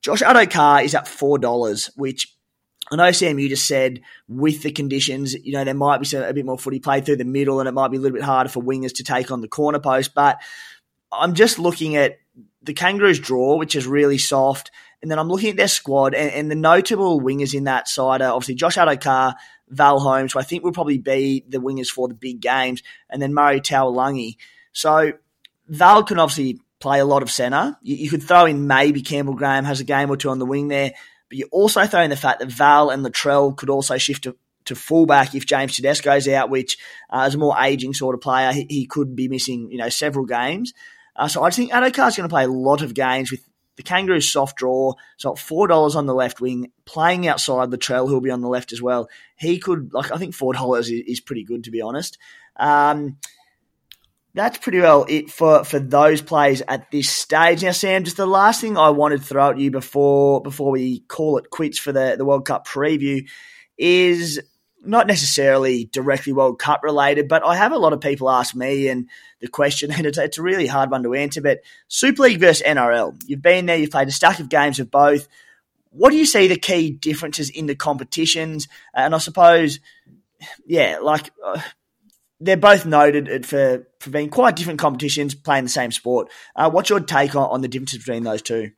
Josh 0.00 0.22
Addo-Carr 0.22 0.82
is 0.82 0.94
at 0.94 1.04
$4, 1.04 1.90
which 1.96 2.34
I 2.92 2.96
know, 2.96 3.10
Sam, 3.10 3.38
you 3.38 3.48
just 3.48 3.66
said 3.66 4.02
with 4.28 4.62
the 4.62 4.70
conditions, 4.70 5.32
you 5.32 5.52
know, 5.52 5.64
there 5.64 5.72
might 5.72 5.98
be 5.98 6.04
some, 6.04 6.22
a 6.22 6.34
bit 6.34 6.44
more 6.44 6.58
footy 6.58 6.78
played 6.78 7.06
through 7.06 7.16
the 7.16 7.24
middle 7.24 7.58
and 7.58 7.66
it 7.66 7.72
might 7.72 7.90
be 7.90 7.96
a 7.96 8.00
little 8.00 8.16
bit 8.16 8.24
harder 8.24 8.50
for 8.50 8.62
wingers 8.62 8.96
to 8.96 9.04
take 9.04 9.30
on 9.30 9.40
the 9.40 9.48
corner 9.48 9.78
post. 9.78 10.14
But 10.14 10.38
I'm 11.10 11.32
just 11.32 11.58
looking 11.58 11.96
at 11.96 12.18
the 12.62 12.74
Kangaroos 12.74 13.18
draw, 13.18 13.56
which 13.56 13.74
is 13.74 13.86
really 13.86 14.18
soft. 14.18 14.70
And 15.00 15.10
then 15.10 15.18
I'm 15.18 15.28
looking 15.28 15.48
at 15.48 15.56
their 15.56 15.68
squad 15.68 16.14
and, 16.14 16.30
and 16.32 16.50
the 16.50 16.54
notable 16.54 17.18
wingers 17.18 17.54
in 17.54 17.64
that 17.64 17.88
side 17.88 18.20
are 18.20 18.32
obviously 18.32 18.56
Josh 18.56 18.76
Addo-Carr, 18.76 19.36
Val 19.70 19.98
Holmes, 19.98 20.34
who 20.34 20.38
I 20.38 20.42
think 20.42 20.62
will 20.62 20.72
probably 20.72 20.98
be 20.98 21.44
the 21.48 21.58
wingers 21.58 21.88
for 21.88 22.08
the 22.08 22.14
big 22.14 22.40
games, 22.40 22.82
and 23.08 23.22
then 23.22 23.32
Murray 23.32 23.62
Taulagi. 23.62 24.36
So 24.72 25.14
Val 25.66 26.04
can 26.04 26.18
obviously 26.18 26.60
play 26.78 27.00
a 27.00 27.06
lot 27.06 27.22
of 27.22 27.30
centre. 27.30 27.76
You, 27.80 27.96
you, 27.96 28.10
could 28.10 28.22
throw 28.22 28.44
in 28.44 28.66
maybe 28.66 29.00
Campbell 29.00 29.34
Graham 29.34 29.64
has 29.64 29.80
a 29.80 29.84
game 29.84 30.10
or 30.10 30.16
two 30.18 30.28
on 30.28 30.38
the 30.38 30.44
wing 30.44 30.68
there. 30.68 30.92
But 31.32 31.38
you 31.38 31.48
also 31.50 31.86
throw 31.86 32.02
in 32.02 32.10
the 32.10 32.16
fact 32.16 32.40
that 32.40 32.52
Val 32.52 32.90
and 32.90 33.02
Latrell 33.02 33.56
could 33.56 33.70
also 33.70 33.96
shift 33.96 34.24
to, 34.24 34.36
to 34.66 34.74
fullback 34.74 35.34
if 35.34 35.46
James 35.46 35.74
Tedesco's 35.74 36.28
out, 36.28 36.50
which 36.50 36.76
uh, 37.08 37.30
a 37.32 37.36
more 37.38 37.56
aging 37.58 37.94
sort 37.94 38.14
of 38.14 38.20
player. 38.20 38.52
He, 38.52 38.66
he 38.68 38.86
could 38.86 39.16
be 39.16 39.28
missing, 39.28 39.70
you 39.72 39.78
know, 39.78 39.88
several 39.88 40.26
games. 40.26 40.74
Uh, 41.16 41.28
so 41.28 41.42
I 41.42 41.48
think 41.48 41.72
Addo-Carr's 41.72 42.18
going 42.18 42.28
to 42.28 42.32
play 42.32 42.44
a 42.44 42.48
lot 42.48 42.82
of 42.82 42.92
games 42.92 43.30
with 43.30 43.40
the 43.76 43.82
Kangaroos 43.82 44.30
soft 44.30 44.58
draw. 44.58 44.92
So 45.16 45.34
four 45.34 45.68
dollars 45.68 45.96
on 45.96 46.04
the 46.04 46.12
left 46.12 46.42
wing, 46.42 46.70
playing 46.84 47.26
outside 47.26 47.70
Latrell, 47.70 48.08
who'll 48.08 48.20
be 48.20 48.30
on 48.30 48.42
the 48.42 48.48
left 48.48 48.70
as 48.70 48.82
well. 48.82 49.08
He 49.36 49.58
could 49.58 49.94
like 49.94 50.12
I 50.12 50.18
think 50.18 50.34
four 50.34 50.52
dollars 50.52 50.90
is, 50.90 51.02
is, 51.06 51.20
pretty 51.20 51.44
good 51.44 51.64
to 51.64 51.70
be 51.70 51.80
honest. 51.80 52.18
Um, 52.56 53.16
that's 54.34 54.58
pretty 54.58 54.80
well 54.80 55.04
it 55.08 55.30
for, 55.30 55.64
for 55.64 55.78
those 55.78 56.22
plays 56.22 56.62
at 56.66 56.90
this 56.90 57.10
stage. 57.10 57.62
Now, 57.62 57.72
Sam, 57.72 58.04
just 58.04 58.16
the 58.16 58.26
last 58.26 58.60
thing 58.60 58.78
I 58.78 58.90
wanted 58.90 59.20
to 59.20 59.26
throw 59.26 59.50
at 59.50 59.58
you 59.58 59.70
before 59.70 60.40
before 60.40 60.70
we 60.70 61.00
call 61.00 61.38
it 61.38 61.50
quits 61.50 61.78
for 61.78 61.92
the, 61.92 62.14
the 62.16 62.24
World 62.24 62.46
Cup 62.46 62.66
preview 62.66 63.28
is 63.76 64.40
not 64.84 65.06
necessarily 65.06 65.84
directly 65.84 66.32
World 66.32 66.58
Cup 66.58 66.82
related, 66.82 67.28
but 67.28 67.44
I 67.44 67.56
have 67.56 67.72
a 67.72 67.78
lot 67.78 67.92
of 67.92 68.00
people 68.00 68.30
ask 68.30 68.54
me 68.54 68.88
and 68.88 69.08
the 69.40 69.48
question, 69.48 69.92
and 69.96 70.06
it's, 70.06 70.18
it's 70.18 70.38
a 70.38 70.42
really 70.42 70.66
hard 70.66 70.90
one 70.90 71.02
to 71.02 71.14
answer. 71.14 71.42
But 71.42 71.60
Super 71.88 72.22
League 72.22 72.40
versus 72.40 72.66
NRL, 72.66 73.20
you've 73.26 73.42
been 73.42 73.66
there, 73.66 73.76
you've 73.76 73.90
played 73.90 74.08
a 74.08 74.12
stack 74.12 74.40
of 74.40 74.48
games 74.48 74.80
of 74.80 74.90
both. 74.90 75.28
What 75.90 76.10
do 76.10 76.16
you 76.16 76.24
see 76.26 76.48
the 76.48 76.56
key 76.56 76.90
differences 76.90 77.50
in 77.50 77.66
the 77.66 77.74
competitions? 77.74 78.66
And 78.94 79.14
I 79.14 79.18
suppose, 79.18 79.78
yeah, 80.66 80.98
like 81.02 81.30
uh, 81.44 81.60
they're 82.42 82.56
both 82.56 82.84
noted 82.84 83.46
for, 83.46 83.86
for 84.00 84.10
being 84.10 84.28
quite 84.28 84.56
different 84.56 84.80
competitions 84.80 85.34
playing 85.34 85.64
the 85.64 85.70
same 85.70 85.92
sport. 85.92 86.30
Uh, 86.56 86.70
what's 86.70 86.90
your 86.90 87.00
take 87.00 87.34
on, 87.36 87.48
on 87.50 87.60
the 87.60 87.68
differences 87.68 87.98
between 88.00 88.24
those 88.24 88.42
two? 88.42 88.72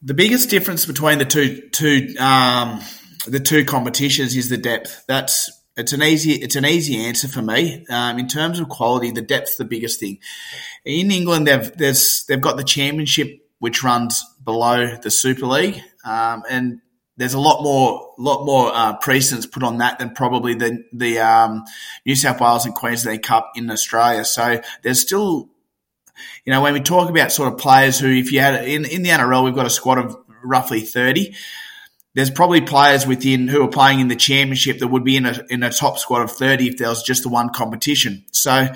The 0.00 0.14
biggest 0.14 0.50
difference 0.50 0.84
between 0.84 1.18
the 1.18 1.24
two 1.24 1.68
two 1.70 2.14
um, 2.18 2.80
the 3.26 3.38
two 3.38 3.64
competitions 3.64 4.34
is 4.34 4.48
the 4.48 4.56
depth. 4.56 5.04
That's 5.06 5.50
it's 5.76 5.92
an 5.92 6.02
easy 6.02 6.32
it's 6.32 6.56
an 6.56 6.66
easy 6.66 6.96
answer 6.96 7.28
for 7.28 7.42
me. 7.42 7.86
Um, 7.88 8.18
in 8.18 8.26
terms 8.26 8.58
of 8.58 8.68
quality, 8.68 9.12
the 9.12 9.22
depth's 9.22 9.56
the 9.56 9.64
biggest 9.64 10.00
thing. 10.00 10.18
In 10.84 11.12
England, 11.12 11.46
they've 11.46 11.76
they've 11.76 12.40
got 12.40 12.56
the 12.56 12.64
championship 12.64 13.28
which 13.60 13.84
runs 13.84 14.24
below 14.44 14.96
the 14.96 15.10
Super 15.10 15.46
League, 15.46 15.80
um, 16.04 16.42
and 16.50 16.80
there's 17.16 17.34
a 17.34 17.40
lot 17.40 17.62
more 17.62 18.14
lot 18.18 18.44
more 18.44 18.70
uh, 18.74 18.96
precedence 18.96 19.46
put 19.46 19.62
on 19.62 19.78
that 19.78 19.98
than 19.98 20.10
probably 20.10 20.54
the 20.54 20.84
the 20.92 21.18
um, 21.18 21.64
New 22.06 22.16
South 22.16 22.40
Wales 22.40 22.66
and 22.66 22.74
Queensland 22.74 23.22
Cup 23.22 23.52
in 23.54 23.70
Australia. 23.70 24.24
So 24.24 24.60
there's 24.82 25.00
still, 25.00 25.50
you 26.44 26.52
know, 26.52 26.62
when 26.62 26.72
we 26.72 26.80
talk 26.80 27.10
about 27.10 27.32
sort 27.32 27.52
of 27.52 27.58
players 27.58 27.98
who, 27.98 28.08
if 28.08 28.32
you 28.32 28.40
had 28.40 28.64
in 28.66 28.84
in 28.84 29.02
the 29.02 29.10
NRL, 29.10 29.44
we've 29.44 29.54
got 29.54 29.66
a 29.66 29.70
squad 29.70 29.98
of 29.98 30.16
roughly 30.44 30.80
thirty 30.80 31.34
there's 32.14 32.30
probably 32.30 32.60
players 32.60 33.06
within 33.06 33.48
who 33.48 33.62
are 33.62 33.68
playing 33.68 34.00
in 34.00 34.08
the 34.08 34.16
championship 34.16 34.78
that 34.78 34.88
would 34.88 35.04
be 35.04 35.16
in 35.16 35.26
a 35.26 35.44
in 35.48 35.62
a 35.62 35.70
top 35.70 35.98
squad 35.98 36.22
of 36.22 36.30
30 36.30 36.68
if 36.68 36.76
there 36.76 36.88
was 36.88 37.02
just 37.02 37.22
the 37.22 37.28
one 37.28 37.50
competition. 37.50 38.24
So, 38.32 38.68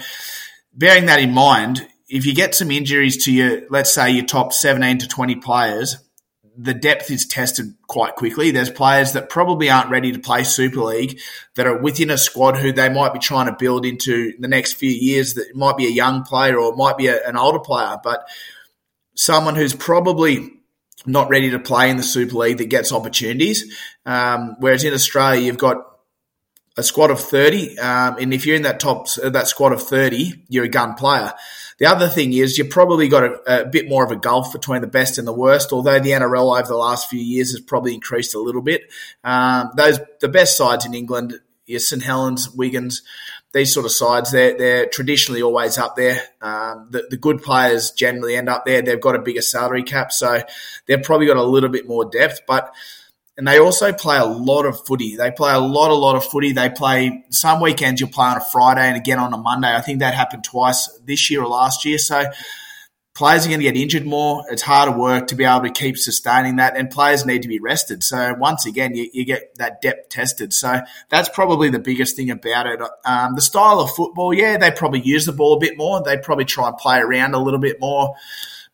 bearing 0.72 1.06
that 1.06 1.20
in 1.20 1.32
mind, 1.32 1.86
if 2.08 2.24
you 2.24 2.34
get 2.34 2.54
some 2.54 2.70
injuries 2.70 3.24
to 3.24 3.32
your, 3.32 3.62
let's 3.68 3.92
say 3.92 4.10
your 4.10 4.24
top 4.24 4.52
17 4.52 4.98
to 4.98 5.08
20 5.08 5.36
players, 5.36 5.98
the 6.56 6.74
depth 6.74 7.10
is 7.10 7.26
tested 7.26 7.74
quite 7.86 8.16
quickly. 8.16 8.50
There's 8.50 8.70
players 8.70 9.12
that 9.12 9.28
probably 9.28 9.70
aren't 9.70 9.90
ready 9.90 10.12
to 10.12 10.18
play 10.18 10.44
Super 10.44 10.80
League 10.80 11.20
that 11.54 11.66
are 11.66 11.78
within 11.78 12.10
a 12.10 12.18
squad 12.18 12.56
who 12.56 12.72
they 12.72 12.88
might 12.88 13.12
be 13.12 13.18
trying 13.18 13.46
to 13.46 13.56
build 13.58 13.84
into 13.84 14.32
the 14.38 14.48
next 14.48 14.74
few 14.74 14.90
years. 14.90 15.34
That 15.34 15.54
might 15.54 15.76
be 15.76 15.86
a 15.86 15.90
young 15.90 16.22
player 16.24 16.58
or 16.58 16.74
might 16.74 16.96
be 16.96 17.08
a, 17.08 17.26
an 17.26 17.36
older 17.36 17.58
player, 17.58 17.96
but 18.02 18.26
someone 19.14 19.54
who's 19.54 19.74
probably 19.74 20.52
not 21.04 21.28
ready 21.28 21.50
to 21.50 21.58
play 21.58 21.90
in 21.90 21.96
the 21.96 22.02
Super 22.02 22.36
League 22.36 22.58
that 22.58 22.70
gets 22.70 22.92
opportunities. 22.92 23.76
Um, 24.04 24.56
whereas 24.58 24.84
in 24.84 24.94
Australia, 24.94 25.40
you've 25.40 25.58
got 25.58 25.76
a 26.76 26.82
squad 26.82 27.10
of 27.10 27.20
30. 27.20 27.78
Um, 27.78 28.16
and 28.18 28.34
if 28.34 28.46
you're 28.46 28.56
in 28.56 28.62
that 28.62 28.80
top, 28.80 29.06
that 29.14 29.48
squad 29.48 29.72
of 29.72 29.82
30, 29.82 30.44
you're 30.48 30.64
a 30.64 30.68
gun 30.68 30.94
player. 30.94 31.32
The 31.78 31.86
other 31.86 32.08
thing 32.08 32.32
is 32.32 32.56
you've 32.56 32.70
probably 32.70 33.08
got 33.08 33.24
a, 33.24 33.62
a, 33.62 33.66
bit 33.66 33.88
more 33.88 34.04
of 34.04 34.10
a 34.10 34.16
gulf 34.16 34.52
between 34.52 34.80
the 34.80 34.86
best 34.86 35.18
and 35.18 35.28
the 35.28 35.32
worst, 35.32 35.72
although 35.72 36.00
the 36.00 36.10
NRL 36.10 36.58
over 36.58 36.68
the 36.68 36.76
last 36.76 37.10
few 37.10 37.20
years 37.20 37.52
has 37.52 37.60
probably 37.60 37.94
increased 37.94 38.34
a 38.34 38.40
little 38.40 38.62
bit. 38.62 38.82
Um, 39.22 39.70
those, 39.76 40.00
the 40.20 40.28
best 40.28 40.56
sides 40.56 40.86
in 40.86 40.94
England, 40.94 41.38
your 41.66 41.80
St 41.80 42.02
Helens, 42.02 42.48
Wigans, 42.48 43.02
these 43.52 43.72
sort 43.72 43.86
of 43.86 43.92
sides, 43.92 44.32
they're, 44.32 44.56
they're 44.56 44.86
traditionally 44.86 45.42
always 45.42 45.76
up 45.76 45.96
there. 45.96 46.20
Um, 46.40 46.88
the, 46.90 47.06
the, 47.10 47.16
good 47.16 47.42
players 47.42 47.90
generally 47.90 48.36
end 48.36 48.48
up 48.48 48.64
there. 48.64 48.82
They've 48.82 49.00
got 49.00 49.16
a 49.16 49.22
bigger 49.22 49.42
salary 49.42 49.82
cap, 49.82 50.12
so 50.12 50.42
they've 50.86 51.02
probably 51.02 51.26
got 51.26 51.36
a 51.36 51.42
little 51.42 51.70
bit 51.70 51.88
more 51.88 52.04
depth. 52.04 52.42
But 52.46 52.74
and 53.36 53.46
they 53.46 53.58
also 53.58 53.92
play 53.92 54.16
a 54.16 54.24
lot 54.24 54.64
of 54.64 54.86
footy. 54.86 55.16
They 55.16 55.30
play 55.30 55.52
a 55.52 55.58
lot, 55.58 55.90
a 55.90 55.94
lot 55.94 56.16
of 56.16 56.24
footy. 56.24 56.52
They 56.52 56.70
play 56.70 57.24
some 57.30 57.60
weekends. 57.60 58.00
You'll 58.00 58.10
play 58.10 58.26
on 58.26 58.38
a 58.38 58.44
Friday 58.44 58.86
and 58.86 58.96
again 58.96 59.18
on 59.18 59.32
a 59.34 59.36
Monday. 59.36 59.74
I 59.74 59.82
think 59.82 59.98
that 59.98 60.14
happened 60.14 60.44
twice 60.44 60.88
this 61.04 61.30
year 61.30 61.42
or 61.42 61.48
last 61.48 61.84
year. 61.84 61.98
So 61.98 62.24
players 63.14 63.44
are 63.44 63.48
going 63.48 63.60
to 63.60 63.64
get 63.64 63.76
injured 63.76 64.06
more. 64.06 64.44
It's 64.50 64.62
harder 64.62 64.96
work 64.96 65.26
to 65.28 65.34
be 65.34 65.44
able 65.44 65.62
to 65.62 65.70
keep 65.70 65.98
sustaining 65.98 66.56
that, 66.56 66.76
and 66.78 66.90
players 66.90 67.26
need 67.26 67.42
to 67.42 67.48
be 67.48 67.58
rested. 67.58 68.02
So 68.02 68.34
once 68.38 68.64
again, 68.64 68.94
you, 68.94 69.10
you 69.12 69.26
get 69.26 69.54
that 69.56 69.82
depth 69.82 70.08
tested. 70.08 70.54
So 70.54 70.80
that's 71.10 71.28
probably 71.28 71.68
the 71.68 71.78
biggest 71.78 72.16
thing 72.16 72.30
about 72.30 72.66
it. 72.66 72.80
Um, 73.04 73.34
the 73.34 73.42
style 73.42 73.80
of 73.80 73.90
football, 73.90 74.32
yeah, 74.32 74.56
they 74.56 74.70
probably 74.70 75.00
use 75.00 75.26
the 75.26 75.32
ball 75.32 75.54
a 75.54 75.60
bit 75.60 75.76
more. 75.76 76.02
They 76.02 76.16
probably 76.16 76.46
try 76.46 76.68
and 76.68 76.76
play 76.78 77.00
around 77.00 77.34
a 77.34 77.38
little 77.38 77.60
bit 77.60 77.80
more, 77.80 78.14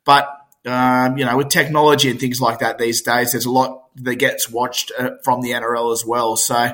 but 0.05 0.29
um, 0.66 1.18
you 1.18 1.25
know, 1.25 1.37
with 1.37 1.48
technology 1.48 2.11
and 2.11 2.20
things 2.20 2.40
like 2.40 2.61
that 2.61 2.79
these 2.79 3.03
days, 3.03 3.33
there's 3.33 3.46
a 3.46 3.51
lot 3.51 3.88
that 3.96 4.16
gets 4.16 4.48
watched 4.48 4.92
uh, 4.98 5.11
from 5.25 5.40
the 5.42 5.51
NRL 5.51 5.92
as 5.92 6.05
well. 6.05 6.37
So 6.37 6.72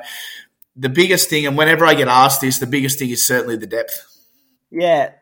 the 0.76 0.88
biggest 0.88 1.30
thing, 1.30 1.46
and 1.46 1.56
whenever 1.56 1.84
I 1.86 1.94
get 1.94 2.08
asked 2.08 2.40
this, 2.40 2.58
the 2.58 2.66
biggest 2.66 2.98
thing 2.98 3.10
is 3.10 3.26
certainly 3.26 3.56
the 3.56 3.66
depth. 3.66 4.04
Yeah 4.70 5.12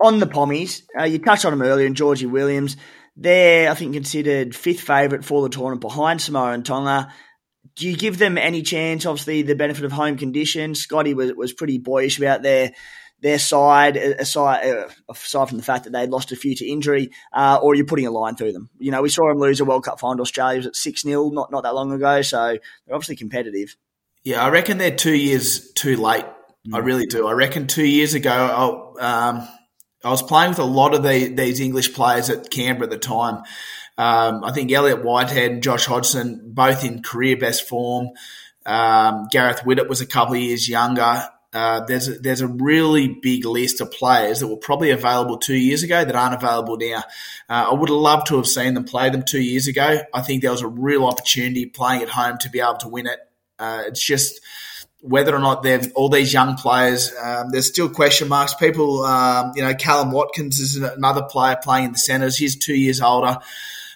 on 0.00 0.18
the 0.18 0.26
Pommies, 0.26 0.82
uh, 0.98 1.04
you 1.04 1.18
touched 1.18 1.44
on 1.44 1.52
them 1.52 1.62
earlier, 1.62 1.86
and 1.86 1.96
Georgie 1.96 2.26
Williams. 2.26 2.76
They're, 3.16 3.70
I 3.70 3.74
think, 3.74 3.92
considered 3.92 4.56
fifth 4.56 4.80
favourite 4.80 5.24
for 5.24 5.42
the 5.42 5.50
tournament 5.50 5.82
behind 5.82 6.22
Samoa 6.22 6.52
and 6.52 6.64
Tonga. 6.64 7.12
Do 7.76 7.88
you 7.88 7.96
give 7.96 8.18
them 8.18 8.38
any 8.38 8.62
chance? 8.62 9.04
Obviously, 9.04 9.42
the 9.42 9.54
benefit 9.54 9.84
of 9.84 9.92
home 9.92 10.16
conditions. 10.16 10.80
Scotty 10.80 11.12
was, 11.12 11.32
was 11.34 11.52
pretty 11.52 11.78
boyish 11.78 12.18
about 12.18 12.42
their 12.42 12.72
their 13.20 13.38
side, 13.38 13.96
aside, 13.96 14.66
uh, 14.66 14.88
aside 15.08 15.48
from 15.48 15.58
the 15.58 15.64
fact 15.64 15.84
that 15.84 15.92
they 15.92 16.06
lost 16.06 16.32
a 16.32 16.36
few 16.36 16.54
to 16.56 16.66
injury, 16.66 17.10
uh, 17.32 17.58
or 17.62 17.74
you're 17.74 17.86
putting 17.86 18.06
a 18.06 18.10
line 18.10 18.36
through 18.36 18.52
them. 18.52 18.70
You 18.78 18.90
know, 18.90 19.02
we 19.02 19.08
saw 19.08 19.28
them 19.28 19.38
lose 19.38 19.60
a 19.60 19.64
World 19.64 19.84
Cup 19.84 20.00
final 20.00 20.22
Australia 20.22 20.58
was 20.58 20.66
at 20.66 20.76
6 20.76 21.02
0 21.02 21.30
not, 21.30 21.50
not 21.50 21.62
that 21.64 21.74
long 21.74 21.92
ago, 21.92 22.22
so 22.22 22.56
they're 22.86 22.94
obviously 22.94 23.16
competitive. 23.16 23.76
Yeah, 24.24 24.44
I 24.44 24.50
reckon 24.50 24.78
they're 24.78 24.94
two 24.94 25.14
years 25.14 25.72
too 25.72 25.96
late. 25.96 26.24
Mm. 26.66 26.74
I 26.74 26.78
really 26.78 27.06
do. 27.06 27.26
I 27.26 27.32
reckon 27.32 27.66
two 27.66 27.86
years 27.86 28.14
ago, 28.14 28.94
um, 29.00 29.48
I 30.04 30.10
was 30.10 30.22
playing 30.22 30.50
with 30.50 30.58
a 30.58 30.64
lot 30.64 30.94
of 30.94 31.02
the, 31.02 31.28
these 31.28 31.60
English 31.60 31.94
players 31.94 32.30
at 32.30 32.50
Canberra 32.50 32.84
at 32.84 32.90
the 32.90 32.98
time. 32.98 33.42
Um, 33.98 34.44
I 34.44 34.52
think 34.52 34.72
Elliott 34.72 35.04
Whitehead 35.04 35.52
and 35.52 35.62
Josh 35.62 35.84
Hodgson, 35.84 36.52
both 36.52 36.84
in 36.84 37.02
career 37.02 37.36
best 37.36 37.68
form. 37.68 38.08
Um, 38.64 39.28
Gareth 39.30 39.60
Widdop 39.64 39.88
was 39.88 40.00
a 40.00 40.06
couple 40.06 40.34
of 40.34 40.40
years 40.40 40.68
younger. 40.68 41.28
Uh, 41.52 41.80
there's 41.86 42.08
a, 42.08 42.12
there's 42.12 42.40
a 42.40 42.46
really 42.46 43.08
big 43.08 43.44
list 43.44 43.80
of 43.80 43.90
players 43.90 44.38
that 44.38 44.46
were 44.46 44.56
probably 44.56 44.90
available 44.90 45.36
two 45.36 45.56
years 45.56 45.82
ago 45.82 46.04
that 46.04 46.14
aren't 46.14 46.34
available 46.34 46.76
now. 46.76 47.02
Uh, 47.48 47.70
I 47.70 47.74
would 47.74 47.88
have 47.88 47.98
loved 47.98 48.28
to 48.28 48.36
have 48.36 48.46
seen 48.46 48.74
them 48.74 48.84
play 48.84 49.10
them 49.10 49.24
two 49.24 49.40
years 49.40 49.66
ago. 49.66 50.00
I 50.14 50.22
think 50.22 50.42
there 50.42 50.52
was 50.52 50.62
a 50.62 50.68
real 50.68 51.04
opportunity 51.04 51.66
playing 51.66 52.02
at 52.02 52.08
home 52.08 52.38
to 52.38 52.50
be 52.50 52.60
able 52.60 52.76
to 52.78 52.88
win 52.88 53.06
it. 53.06 53.18
Uh, 53.58 53.82
it's 53.86 54.04
just 54.04 54.40
whether 55.00 55.34
or 55.34 55.38
not 55.38 55.62
they've 55.62 55.90
all 55.94 56.08
these 56.08 56.32
young 56.32 56.56
players, 56.56 57.12
um, 57.20 57.50
there's 57.50 57.66
still 57.66 57.88
question 57.88 58.28
marks. 58.28 58.54
People, 58.54 59.02
um, 59.04 59.52
you 59.56 59.62
know, 59.62 59.72
Kallum 59.74 60.12
Watkins 60.12 60.60
is 60.60 60.76
another 60.76 61.22
player 61.22 61.58
playing 61.60 61.86
in 61.86 61.92
the 61.92 61.98
centres. 61.98 62.36
He's 62.36 62.56
two 62.56 62.76
years 62.76 63.00
older. 63.00 63.38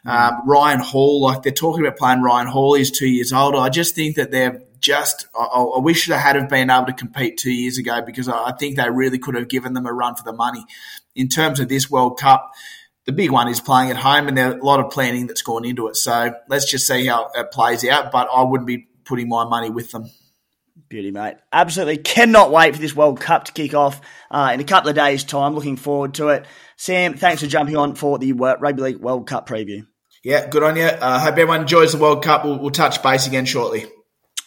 Um, 0.06 0.42
Ryan 0.46 0.80
Hall, 0.80 1.22
like 1.22 1.42
they're 1.42 1.52
talking 1.52 1.84
about 1.84 1.98
playing 1.98 2.20
Ryan 2.20 2.46
Hall, 2.46 2.74
he's 2.74 2.90
two 2.90 3.08
years 3.08 3.32
older. 3.32 3.58
I 3.58 3.70
just 3.70 3.94
think 3.94 4.16
that 4.16 4.30
they're 4.30 4.62
just. 4.85 5.27
I, 5.35 5.44
I 5.44 5.79
wish 5.79 6.07
they 6.07 6.16
had 6.16 6.37
have 6.37 6.49
been 6.49 6.70
able 6.70 6.87
to 6.87 6.92
compete 6.92 7.38
two 7.38 7.53
years 7.53 7.79
ago 7.79 8.03
because 8.03 8.29
I 8.29 8.53
think 8.53 8.77
they 8.77 8.88
really 8.90 9.18
could 9.18 9.35
have 9.35 9.49
given 9.49 9.73
them 9.73 9.87
a 9.87 9.92
run 9.92 10.14
for 10.14 10.23
the 10.23 10.33
money. 10.33 10.64
In 11.14 11.29
terms 11.29 11.59
of 11.59 11.68
this 11.68 11.90
World 11.90 12.18
Cup, 12.18 12.53
the 13.07 13.12
big 13.12 13.31
one 13.31 13.49
is 13.49 13.61
playing 13.61 13.90
at 13.90 13.97
home, 13.97 14.29
and 14.29 14.37
there's 14.37 14.55
a 14.55 14.64
lot 14.64 14.81
of 14.81 14.90
planning 14.90 15.27
that's 15.27 15.42
gone 15.42 15.64
into 15.64 15.88
it. 15.88 15.97
So 15.97 16.35
let's 16.49 16.70
just 16.70 16.87
see 16.87 17.07
how 17.07 17.31
it 17.35 17.51
plays 17.51 17.85
out. 17.87 18.12
But 18.12 18.29
I 18.33 18.42
wouldn't 18.42 18.66
be 18.66 18.88
putting 19.05 19.29
my 19.29 19.44
money 19.44 19.70
with 19.70 19.90
them. 19.90 20.11
Beauty, 20.88 21.11
mate. 21.11 21.37
Absolutely 21.53 21.97
cannot 21.97 22.51
wait 22.51 22.75
for 22.75 22.81
this 22.81 22.94
World 22.94 23.20
Cup 23.20 23.44
to 23.44 23.53
kick 23.53 23.75
off 23.75 24.01
uh, 24.31 24.51
in 24.53 24.61
a 24.61 24.64
couple 24.64 24.90
of 24.90 24.97
days' 24.97 25.25
time. 25.25 25.55
Looking 25.55 25.77
forward 25.77 26.14
to 26.14 26.29
it. 26.29 26.47
Sam, 26.77 27.14
thanks 27.14 27.42
for 27.42 27.49
jumping 27.49 27.77
on 27.77 27.94
for 27.94 28.18
the 28.18 28.33
Rugby 28.33 28.83
League 28.83 28.97
World 28.99 29.27
Cup 29.27 29.49
preview. 29.49 29.87
Yeah, 30.23 30.49
good 30.49 30.62
on 30.62 30.77
you. 30.77 30.85
I 30.85 30.88
uh, 30.88 31.18
hope 31.18 31.33
everyone 31.33 31.62
enjoys 31.62 31.92
the 31.92 31.99
World 31.99 32.25
Cup. 32.25 32.44
We'll, 32.44 32.59
we'll 32.59 32.70
touch 32.70 33.03
base 33.03 33.27
again 33.27 33.44
shortly. 33.44 33.87